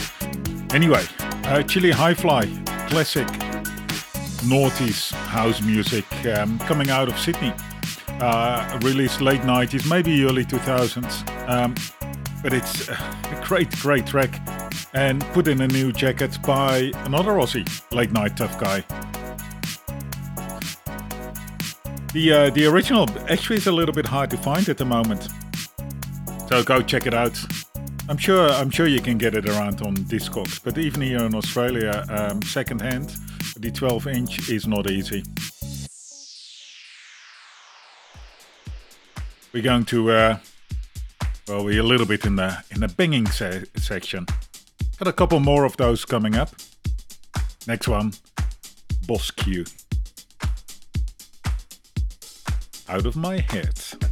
[0.72, 1.04] Anyway,
[1.44, 2.46] uh, Chili Hi Fly.
[2.88, 3.26] Classic
[4.46, 7.52] noughties house music um, coming out of Sydney.
[8.20, 11.48] Uh, released late 90s, maybe early 2000s.
[11.48, 11.74] Um,
[12.42, 14.40] but it's a great, great track.
[14.94, 18.84] And put in a new jacket by another Aussie, Late Nite Tuff Guy.
[22.16, 25.28] The uh, the original actually is a little bit hard to find at the moment,
[26.48, 27.38] so go check it out.
[28.09, 31.34] I'm sure I'm sure you can get it around on Discogs, but even here in
[31.34, 33.14] Australia, um, secondhand,
[33.59, 35.24] the 12 inch is not easy.
[39.52, 40.38] We're going to uh,
[41.48, 44.24] well, we're a little bit in the in the banging se- section.
[44.98, 46.48] Got a couple more of those coming up.
[47.66, 48.14] Next one,
[49.05, 49.85] BOSQ
[52.88, 54.05] out of my head.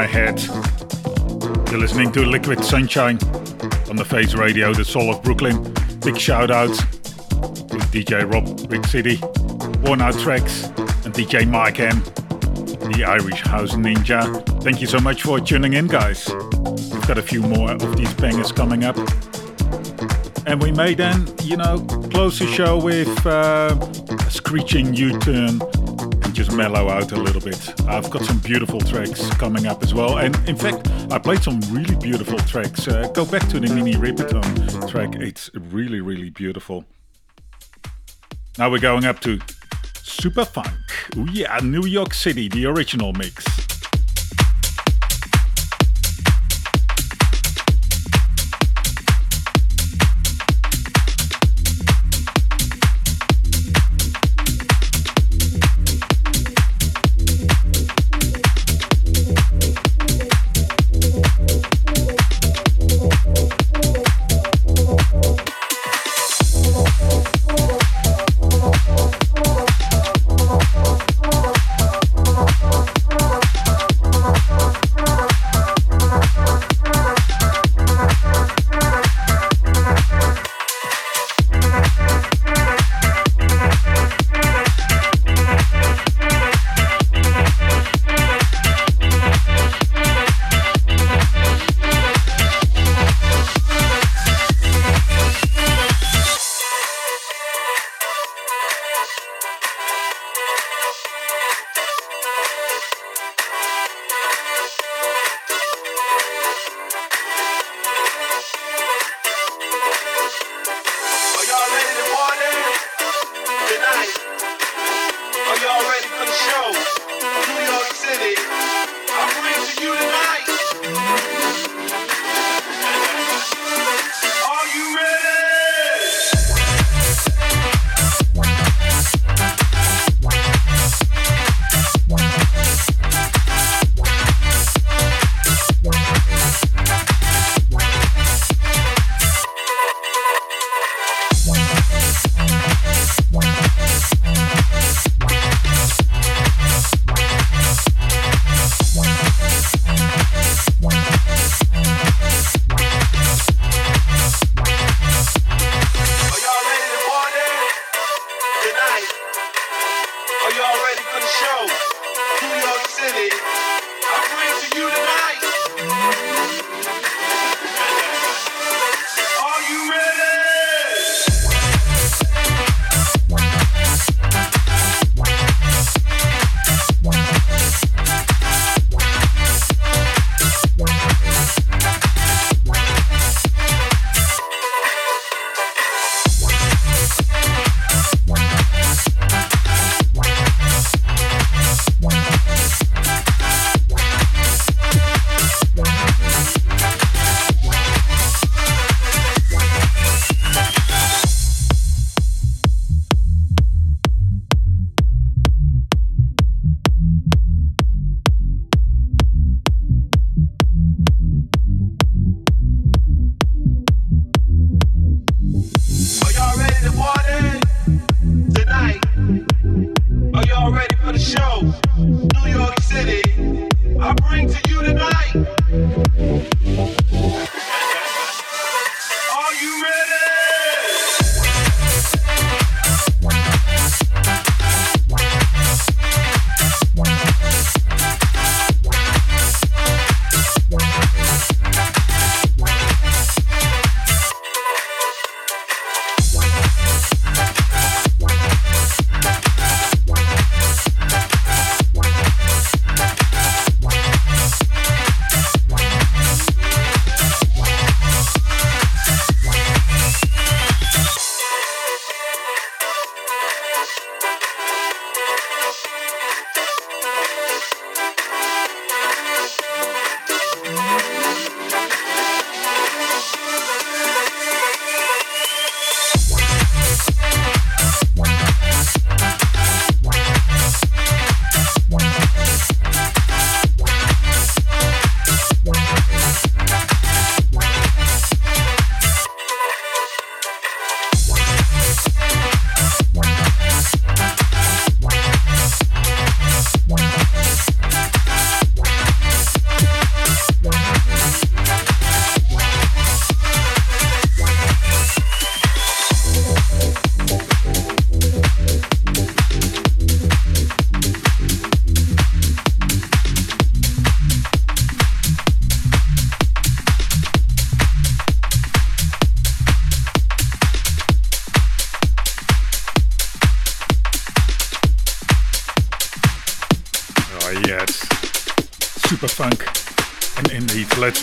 [0.00, 0.40] My head.
[1.70, 3.18] You're listening to Liquid Sunshine
[3.90, 5.74] on the Face Radio, the soul of Brooklyn.
[6.02, 9.18] Big shout out to DJ Rob Big City,
[9.82, 10.64] Worn Out Tracks,
[11.04, 12.02] and DJ Mike M,
[12.92, 14.22] the Irish House Ninja.
[14.62, 16.30] Thank you so much for tuning in, guys.
[16.30, 18.96] We've got a few more of these bangers coming up.
[20.46, 21.78] And we may then, you know,
[22.10, 23.76] close the show with uh,
[24.08, 25.60] a screeching U turn
[26.44, 27.74] just mellow out a little bit.
[27.86, 30.16] I've got some beautiful tracks coming up as well.
[30.16, 32.88] And in fact, I played some really beautiful tracks.
[32.88, 36.86] Uh, go back to the Minnie Riperton track, it's really, really beautiful.
[38.56, 39.36] Now we're going up to
[39.96, 40.78] Superfunk.
[41.18, 43.44] Oh, yeah, New York City, the original mix.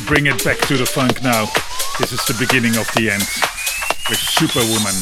[0.08, 1.46] bring it back to the funk now.
[2.00, 3.24] This is the beginning of the end
[4.08, 4.96] with Superwoman.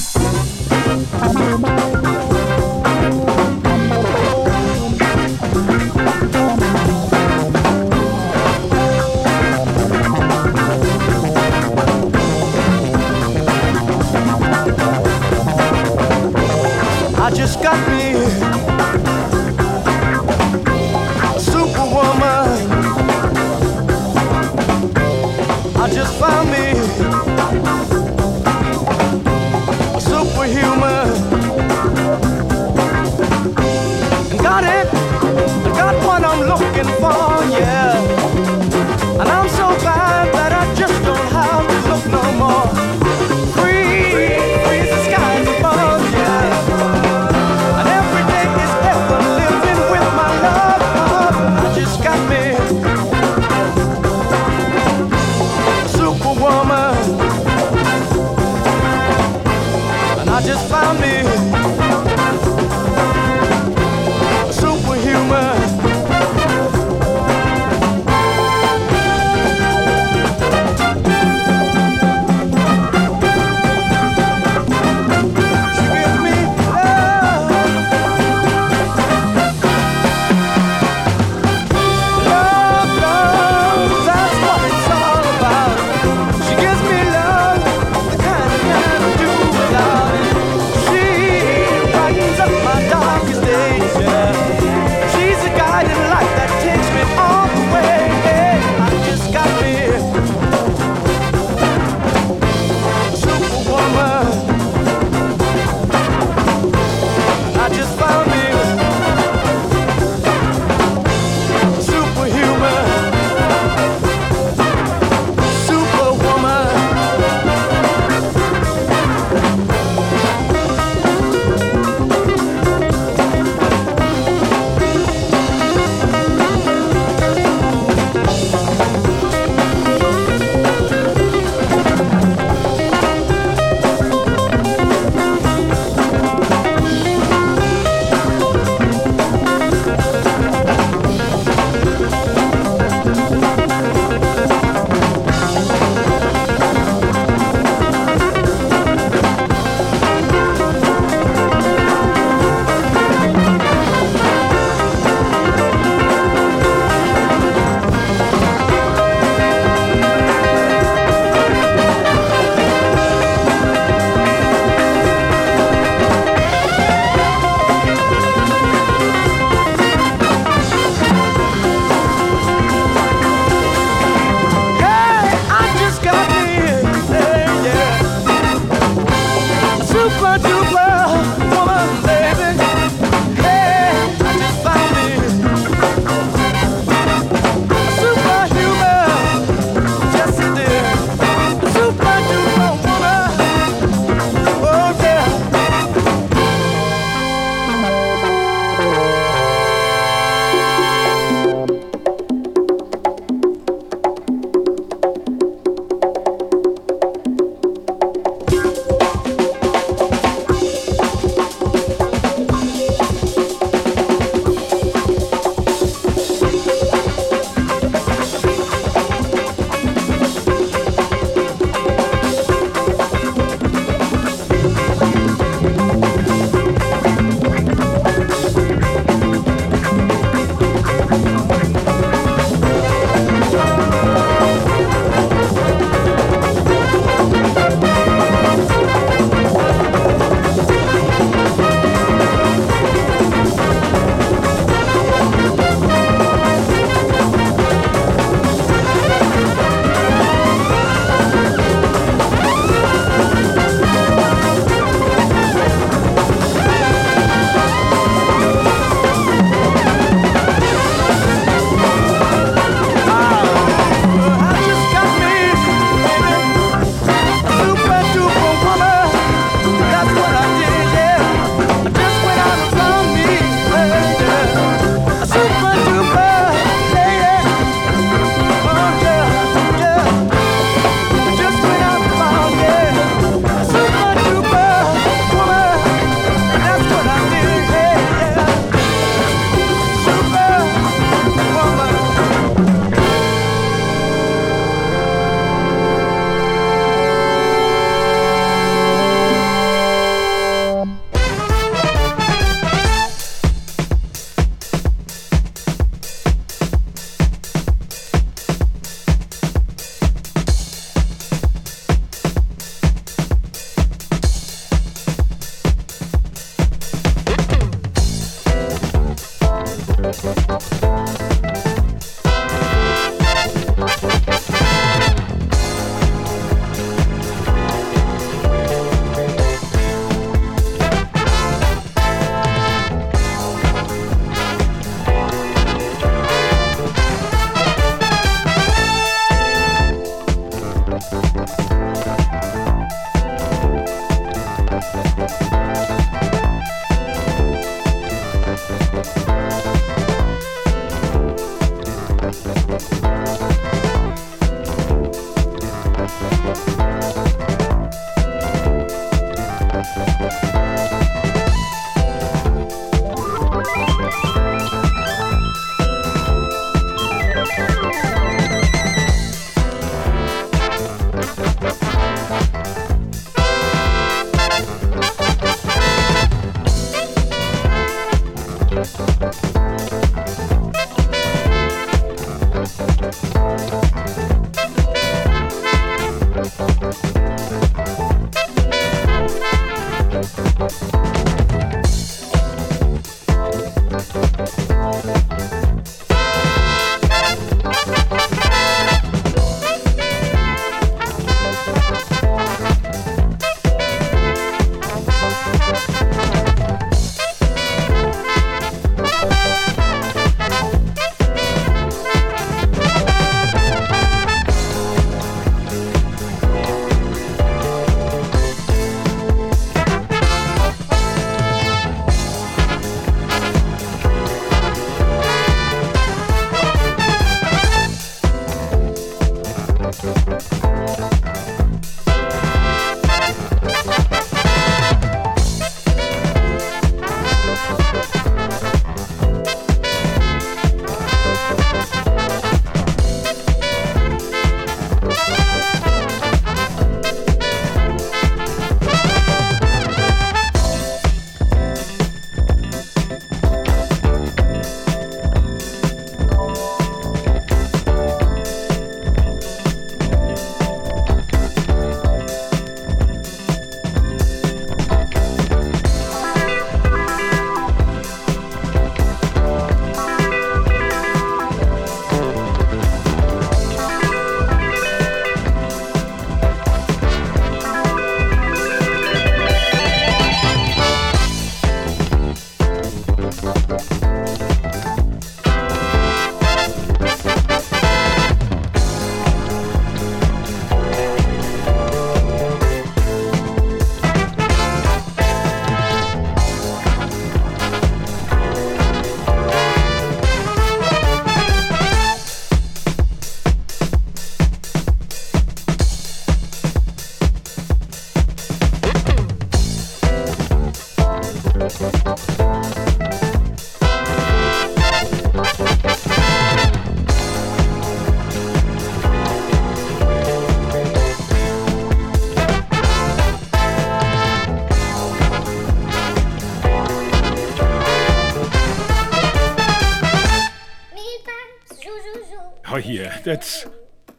[533.25, 533.65] That's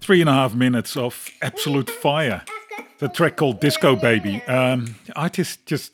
[0.00, 2.42] three and a half minutes of absolute fire.
[2.98, 4.42] The track called Disco Baby.
[4.48, 5.92] Um, I just just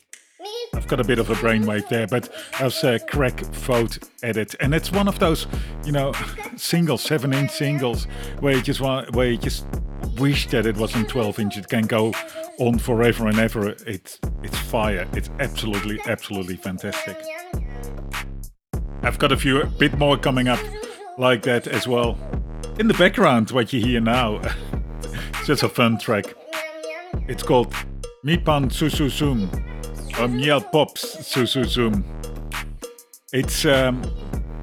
[0.73, 4.73] I've got a bit of a brainwave there, but as uh, crack Vote edit, and
[4.73, 5.45] it's one of those,
[5.85, 6.11] you know,
[6.57, 8.05] singles, seven-inch singles,
[8.39, 9.67] where you just want, where you just
[10.17, 11.57] wish that it wasn't 12 inch.
[11.57, 12.13] It can go
[12.57, 13.75] on forever and ever.
[13.85, 15.07] It's it's fire.
[15.13, 17.21] It's absolutely, absolutely fantastic.
[19.03, 20.59] I've got a few, a bit more coming up
[21.19, 22.17] like that as well.
[22.79, 26.33] In the background, what you hear now, it's just a fun track.
[27.27, 27.73] It's called
[28.23, 29.49] Mi Pan Su Su Sum,
[30.19, 32.03] or Miel Pops Sususum.
[33.31, 34.03] It's um,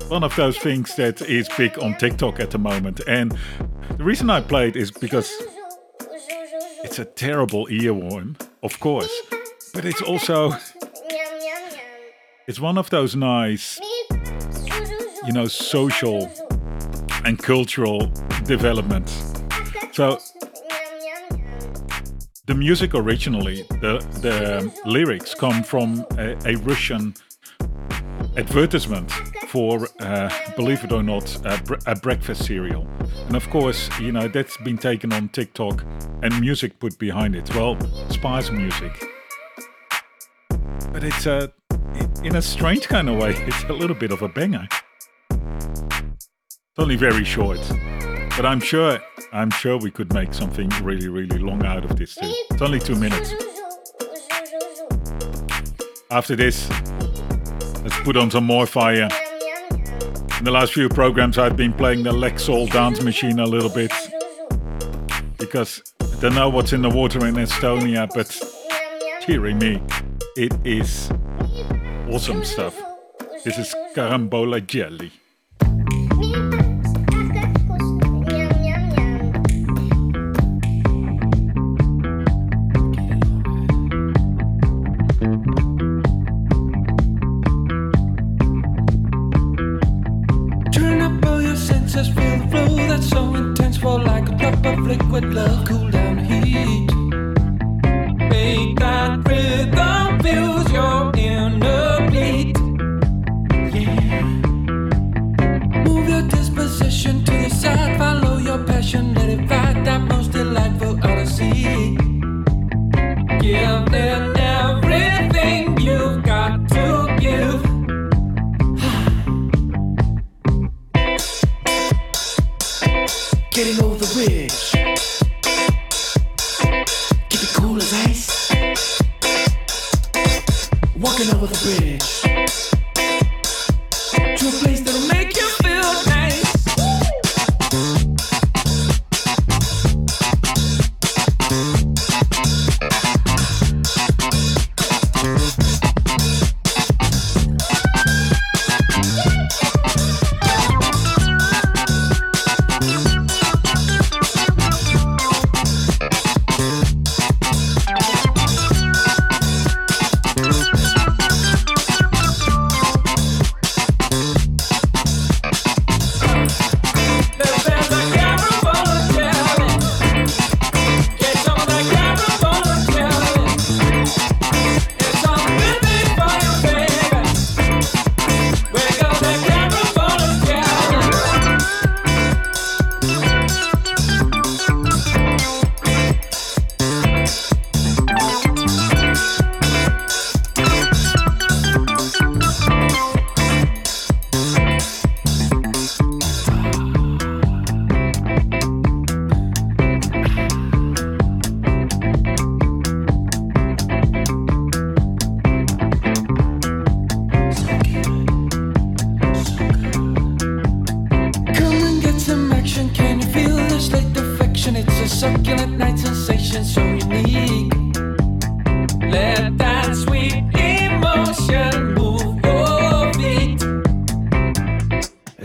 [0.08, 3.00] one of those things that is big on TikTok at the moment.
[3.06, 3.36] And
[3.96, 5.30] the reason I played is because
[6.82, 9.12] it's a terrible earworm, of course.
[9.72, 10.52] But it's also
[12.46, 13.78] it's one of those nice,
[15.26, 16.28] you know, social
[17.24, 18.12] and cultural
[18.44, 19.34] developments.
[19.92, 20.18] So
[22.46, 27.14] the music originally, the, the lyrics come from a, a Russian
[28.36, 29.10] advertisement
[29.46, 32.86] for, uh, believe it or not, a, a, breakfast cereal.
[33.26, 35.84] And of course, you know, that's been taken on TikTok
[36.22, 37.54] and music put behind it.
[37.54, 37.76] Well,
[38.10, 38.92] Spice music.
[40.92, 41.52] But it's a,
[42.24, 44.68] in a strange kind of way, it's a little bit of a banger
[46.80, 47.60] only very short,
[48.36, 48.98] but I'm sure
[49.32, 52.32] I'm sure we could make something really really long out of this too.
[52.50, 53.34] It's only two minutes.
[56.10, 56.68] After this,
[57.82, 59.08] let's put on some more fire.
[60.38, 63.92] In the last few programs, I've been playing the Lexsoul Dancemachine a little bit
[65.36, 68.28] because I don't know what's in the water in Estonia, but
[69.26, 69.82] dearie me,
[70.34, 71.10] it is
[72.10, 72.74] awesome stuff.
[73.44, 75.12] This is carambola jelly.
[94.90, 95.99] liquid love, cool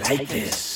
[0.10, 0.75] like this.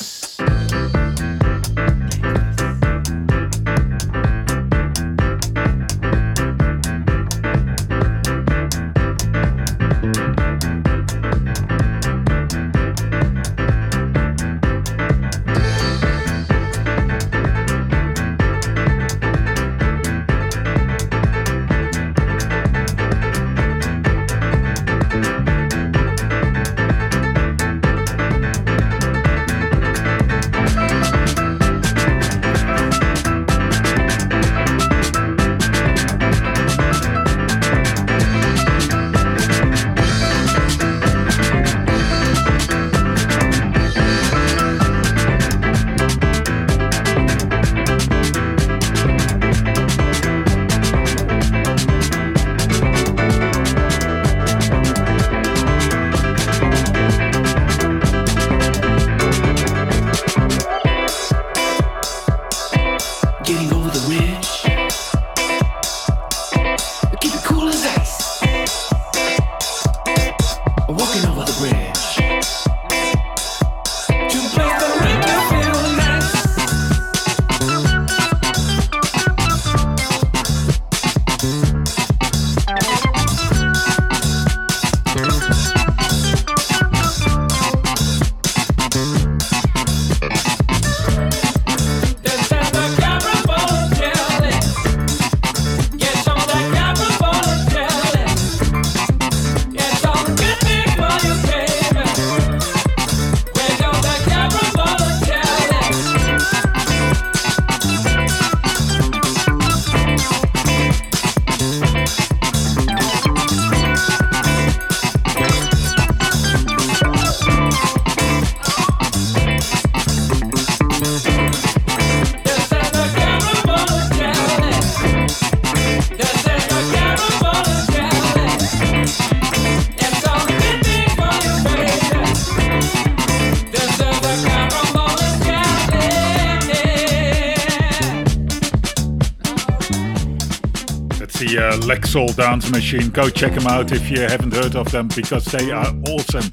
[142.09, 143.09] Lexsoul Dancemachine.
[143.09, 146.49] Go check them out if you haven't heard of them because they are awesome.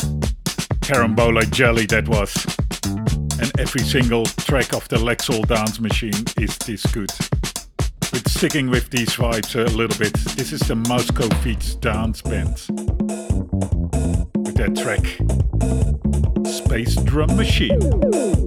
[0.83, 2.45] Carambola Jelly that was.
[3.41, 7.11] And every single track of the Lexsoul Dancemachine is this good.
[8.01, 12.53] But sticking with these vibes a little bit, this is the Moscow Feats Dance Band.
[14.37, 15.07] With that track,
[16.47, 18.46] Space Drum Machine.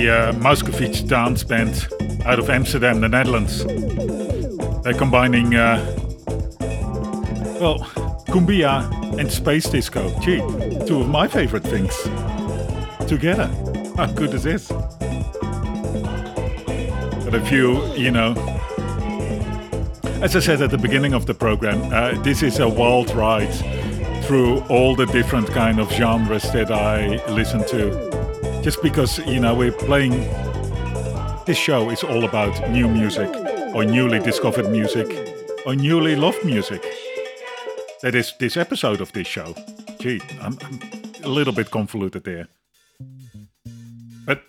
[0.00, 1.86] The uh, dance band
[2.24, 3.64] out of Amsterdam, the Netherlands.
[4.82, 5.78] They're combining, uh,
[7.60, 7.78] well,
[8.26, 10.10] cumbia and space disco.
[10.20, 10.40] Gee,
[10.86, 11.96] two of my favorite things
[13.06, 13.46] together.
[13.96, 14.68] How good is this?
[17.24, 18.32] But if you, you know,
[20.22, 23.54] as I said at the beginning of the program, uh, this is a wild ride
[24.24, 28.13] through all the different kind of genres that I listen to.
[28.64, 30.12] Just because, you know, we're playing.
[31.44, 33.28] This show is all about new music,
[33.74, 35.06] or newly discovered music,
[35.66, 36.82] or newly loved music.
[38.00, 39.54] That is this episode of this show.
[40.00, 40.80] Gee, I'm, I'm
[41.24, 42.48] a little bit convoluted there.
[44.24, 44.40] But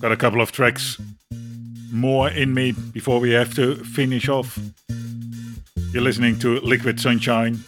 [0.00, 0.98] got a couple of tracks
[1.92, 4.58] more in me before we have to finish off.
[5.92, 7.62] You're listening to Liquid Sunshine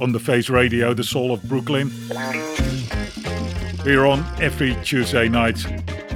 [0.00, 1.92] on the Face Radio, the soul of Brooklyn.
[3.84, 5.58] We're on every Tuesday night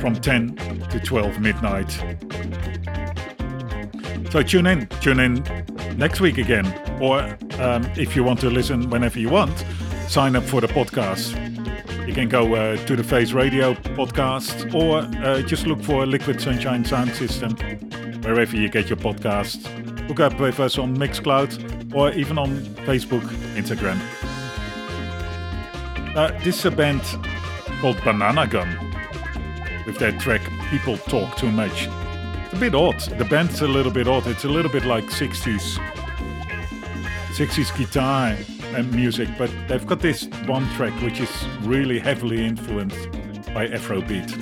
[0.00, 0.56] from 10
[0.90, 1.90] to 12 midnight.
[4.30, 5.44] So tune in, tune in
[5.98, 6.66] next week again.
[6.98, 7.20] Or
[7.60, 9.66] um, if you want to listen whenever you want,
[10.08, 11.36] sign up for the podcast.
[12.08, 16.40] You can go uh, to the Face Radio podcast or uh, just look for Liquid
[16.40, 17.54] Sunshine Sound System
[18.22, 19.66] wherever you get your podcasts.
[20.08, 23.20] Hook up with us on Mixcloud or even on Facebook,
[23.56, 24.00] Instagram.
[26.16, 27.02] Uh, this is a band
[27.80, 28.68] called Banangun
[29.86, 30.40] with their track
[30.70, 31.88] People Talk Too Much.
[32.44, 32.98] It's a bit odd.
[33.00, 34.26] The band's a little bit odd.
[34.26, 35.78] It's a little bit like 60s
[37.38, 38.36] 60s guitar
[38.76, 41.30] and music, but they've got this one track which is
[41.60, 43.12] really heavily influenced
[43.54, 44.34] by Afrobeat.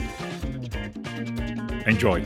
[1.87, 2.25] Enjoy.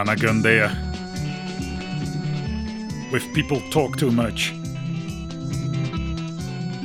[0.00, 0.70] Banangun there.
[3.12, 4.54] With People Talk Too Much.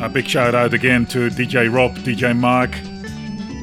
[0.01, 2.71] A big shout out again to DJ Rob, DJ Mark,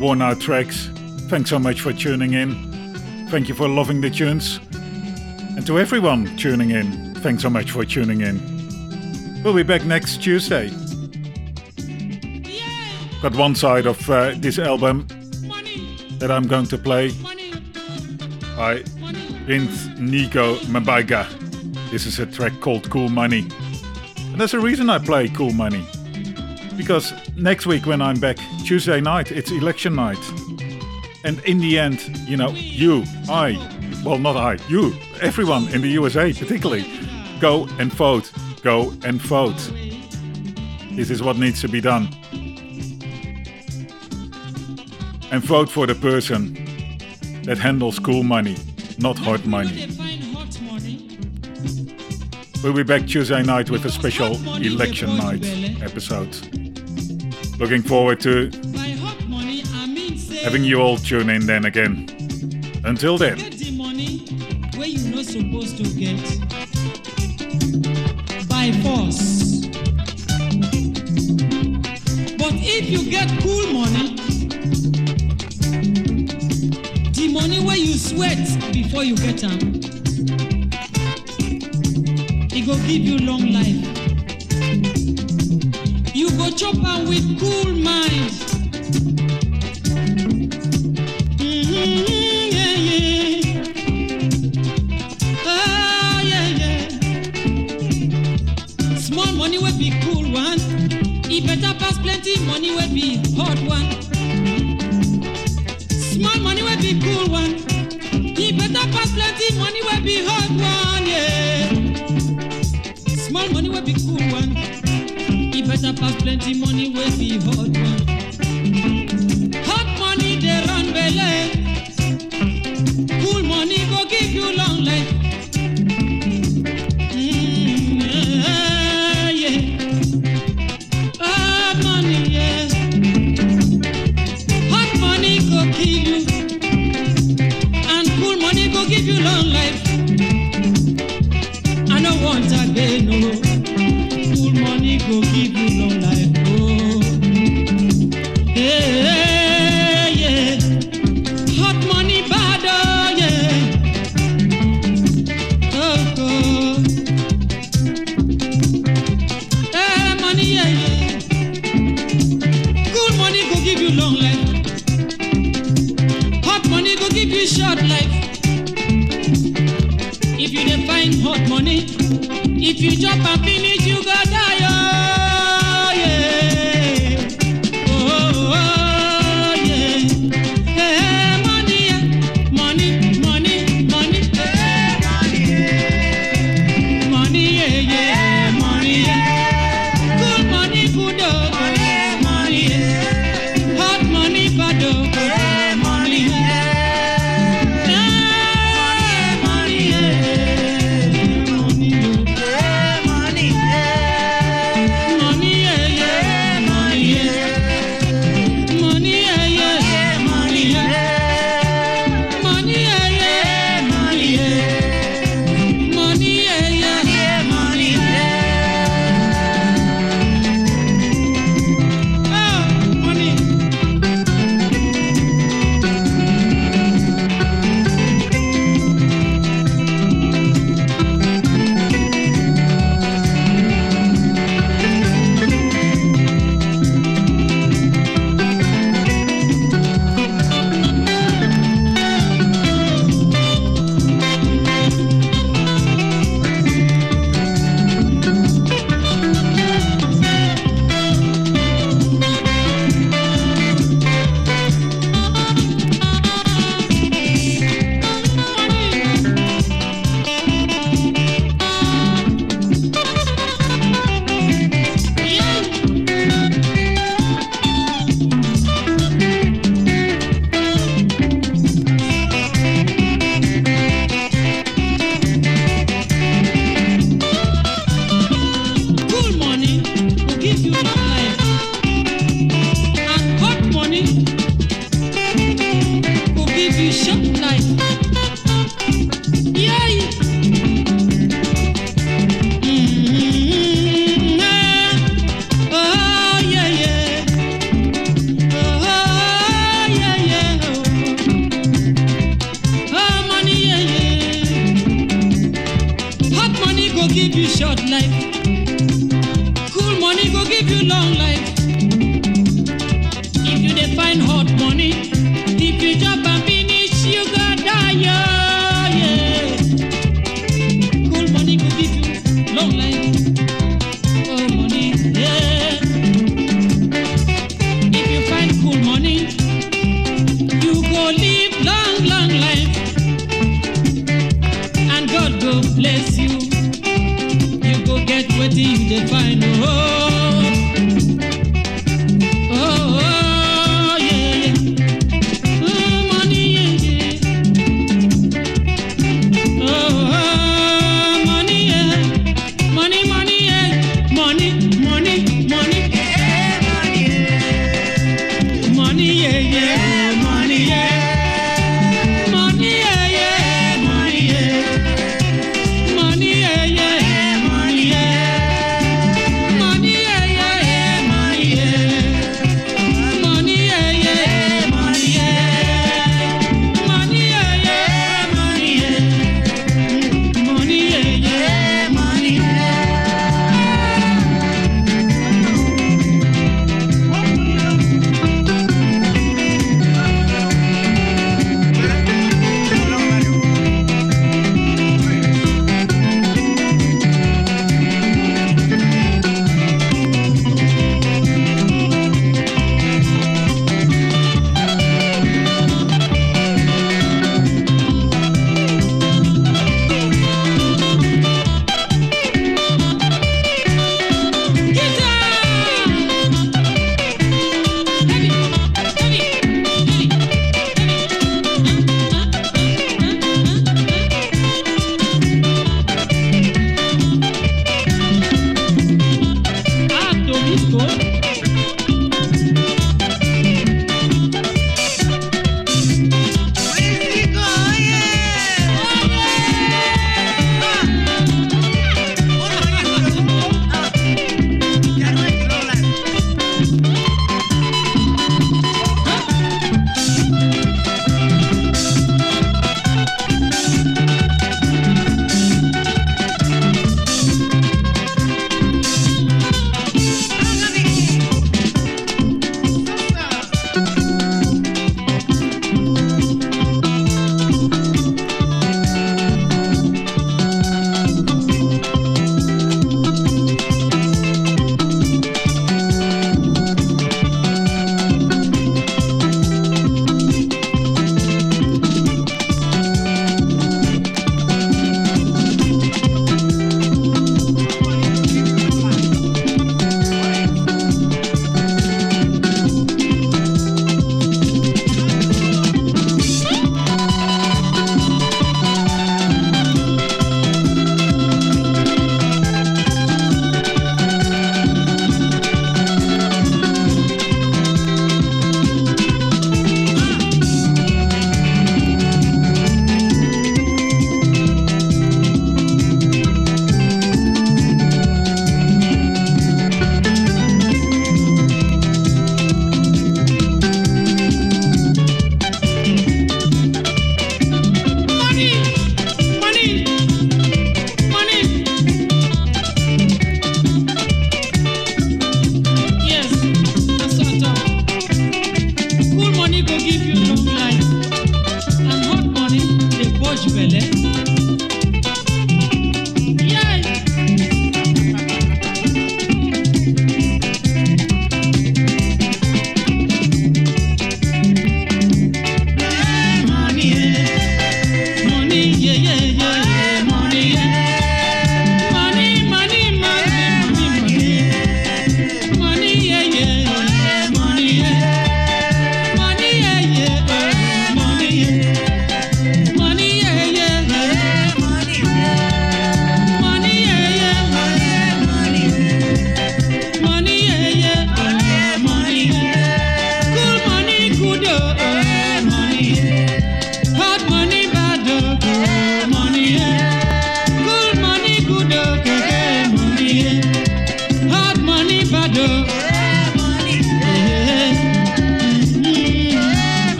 [0.00, 0.88] Worn Out Tracks.
[1.28, 3.26] Thanks so much for tuning in.
[3.28, 4.60] Thank you for loving the tunes.
[5.56, 9.42] And to everyone tuning in, thanks so much for tuning in.
[9.42, 10.68] We'll be back next Tuesday.
[13.20, 15.08] Got one side of uh, this album
[16.20, 17.10] that I'm going to play.
[19.50, 21.26] By Prince Nico M'Barga.
[21.90, 23.48] This is a track called Cool Money.
[24.18, 25.84] And there's a reason I play Cool Money.
[26.76, 30.20] Because next week when I'm back, Tuesday night, it's election night.
[31.24, 33.58] And in the end, you know, you, I,
[34.04, 36.88] well, not I, you, everyone in the USA particularly,
[37.40, 38.30] go and vote.
[38.62, 39.58] Go and vote.
[40.92, 42.08] This is what needs to be done.
[45.32, 46.54] And vote for the person
[47.42, 48.54] that handles cool money,
[49.00, 49.88] not hot money.
[52.62, 55.42] We'll be back Tuesday night with a special election night
[55.82, 56.36] episode.
[57.58, 58.50] Looking forward to
[60.42, 62.08] having you all tune in then again.
[62.84, 63.38] Until then.
[63.38, 64.26] Get the money
[64.76, 66.20] where you not supposed to get
[68.48, 69.66] by force.
[72.36, 74.16] But if you get cool money,
[77.12, 78.49] the money where you sweat
[78.82, 79.58] before you get them,
[82.50, 83.80] it go give you long life.
[86.14, 87.69] You go chop am with cool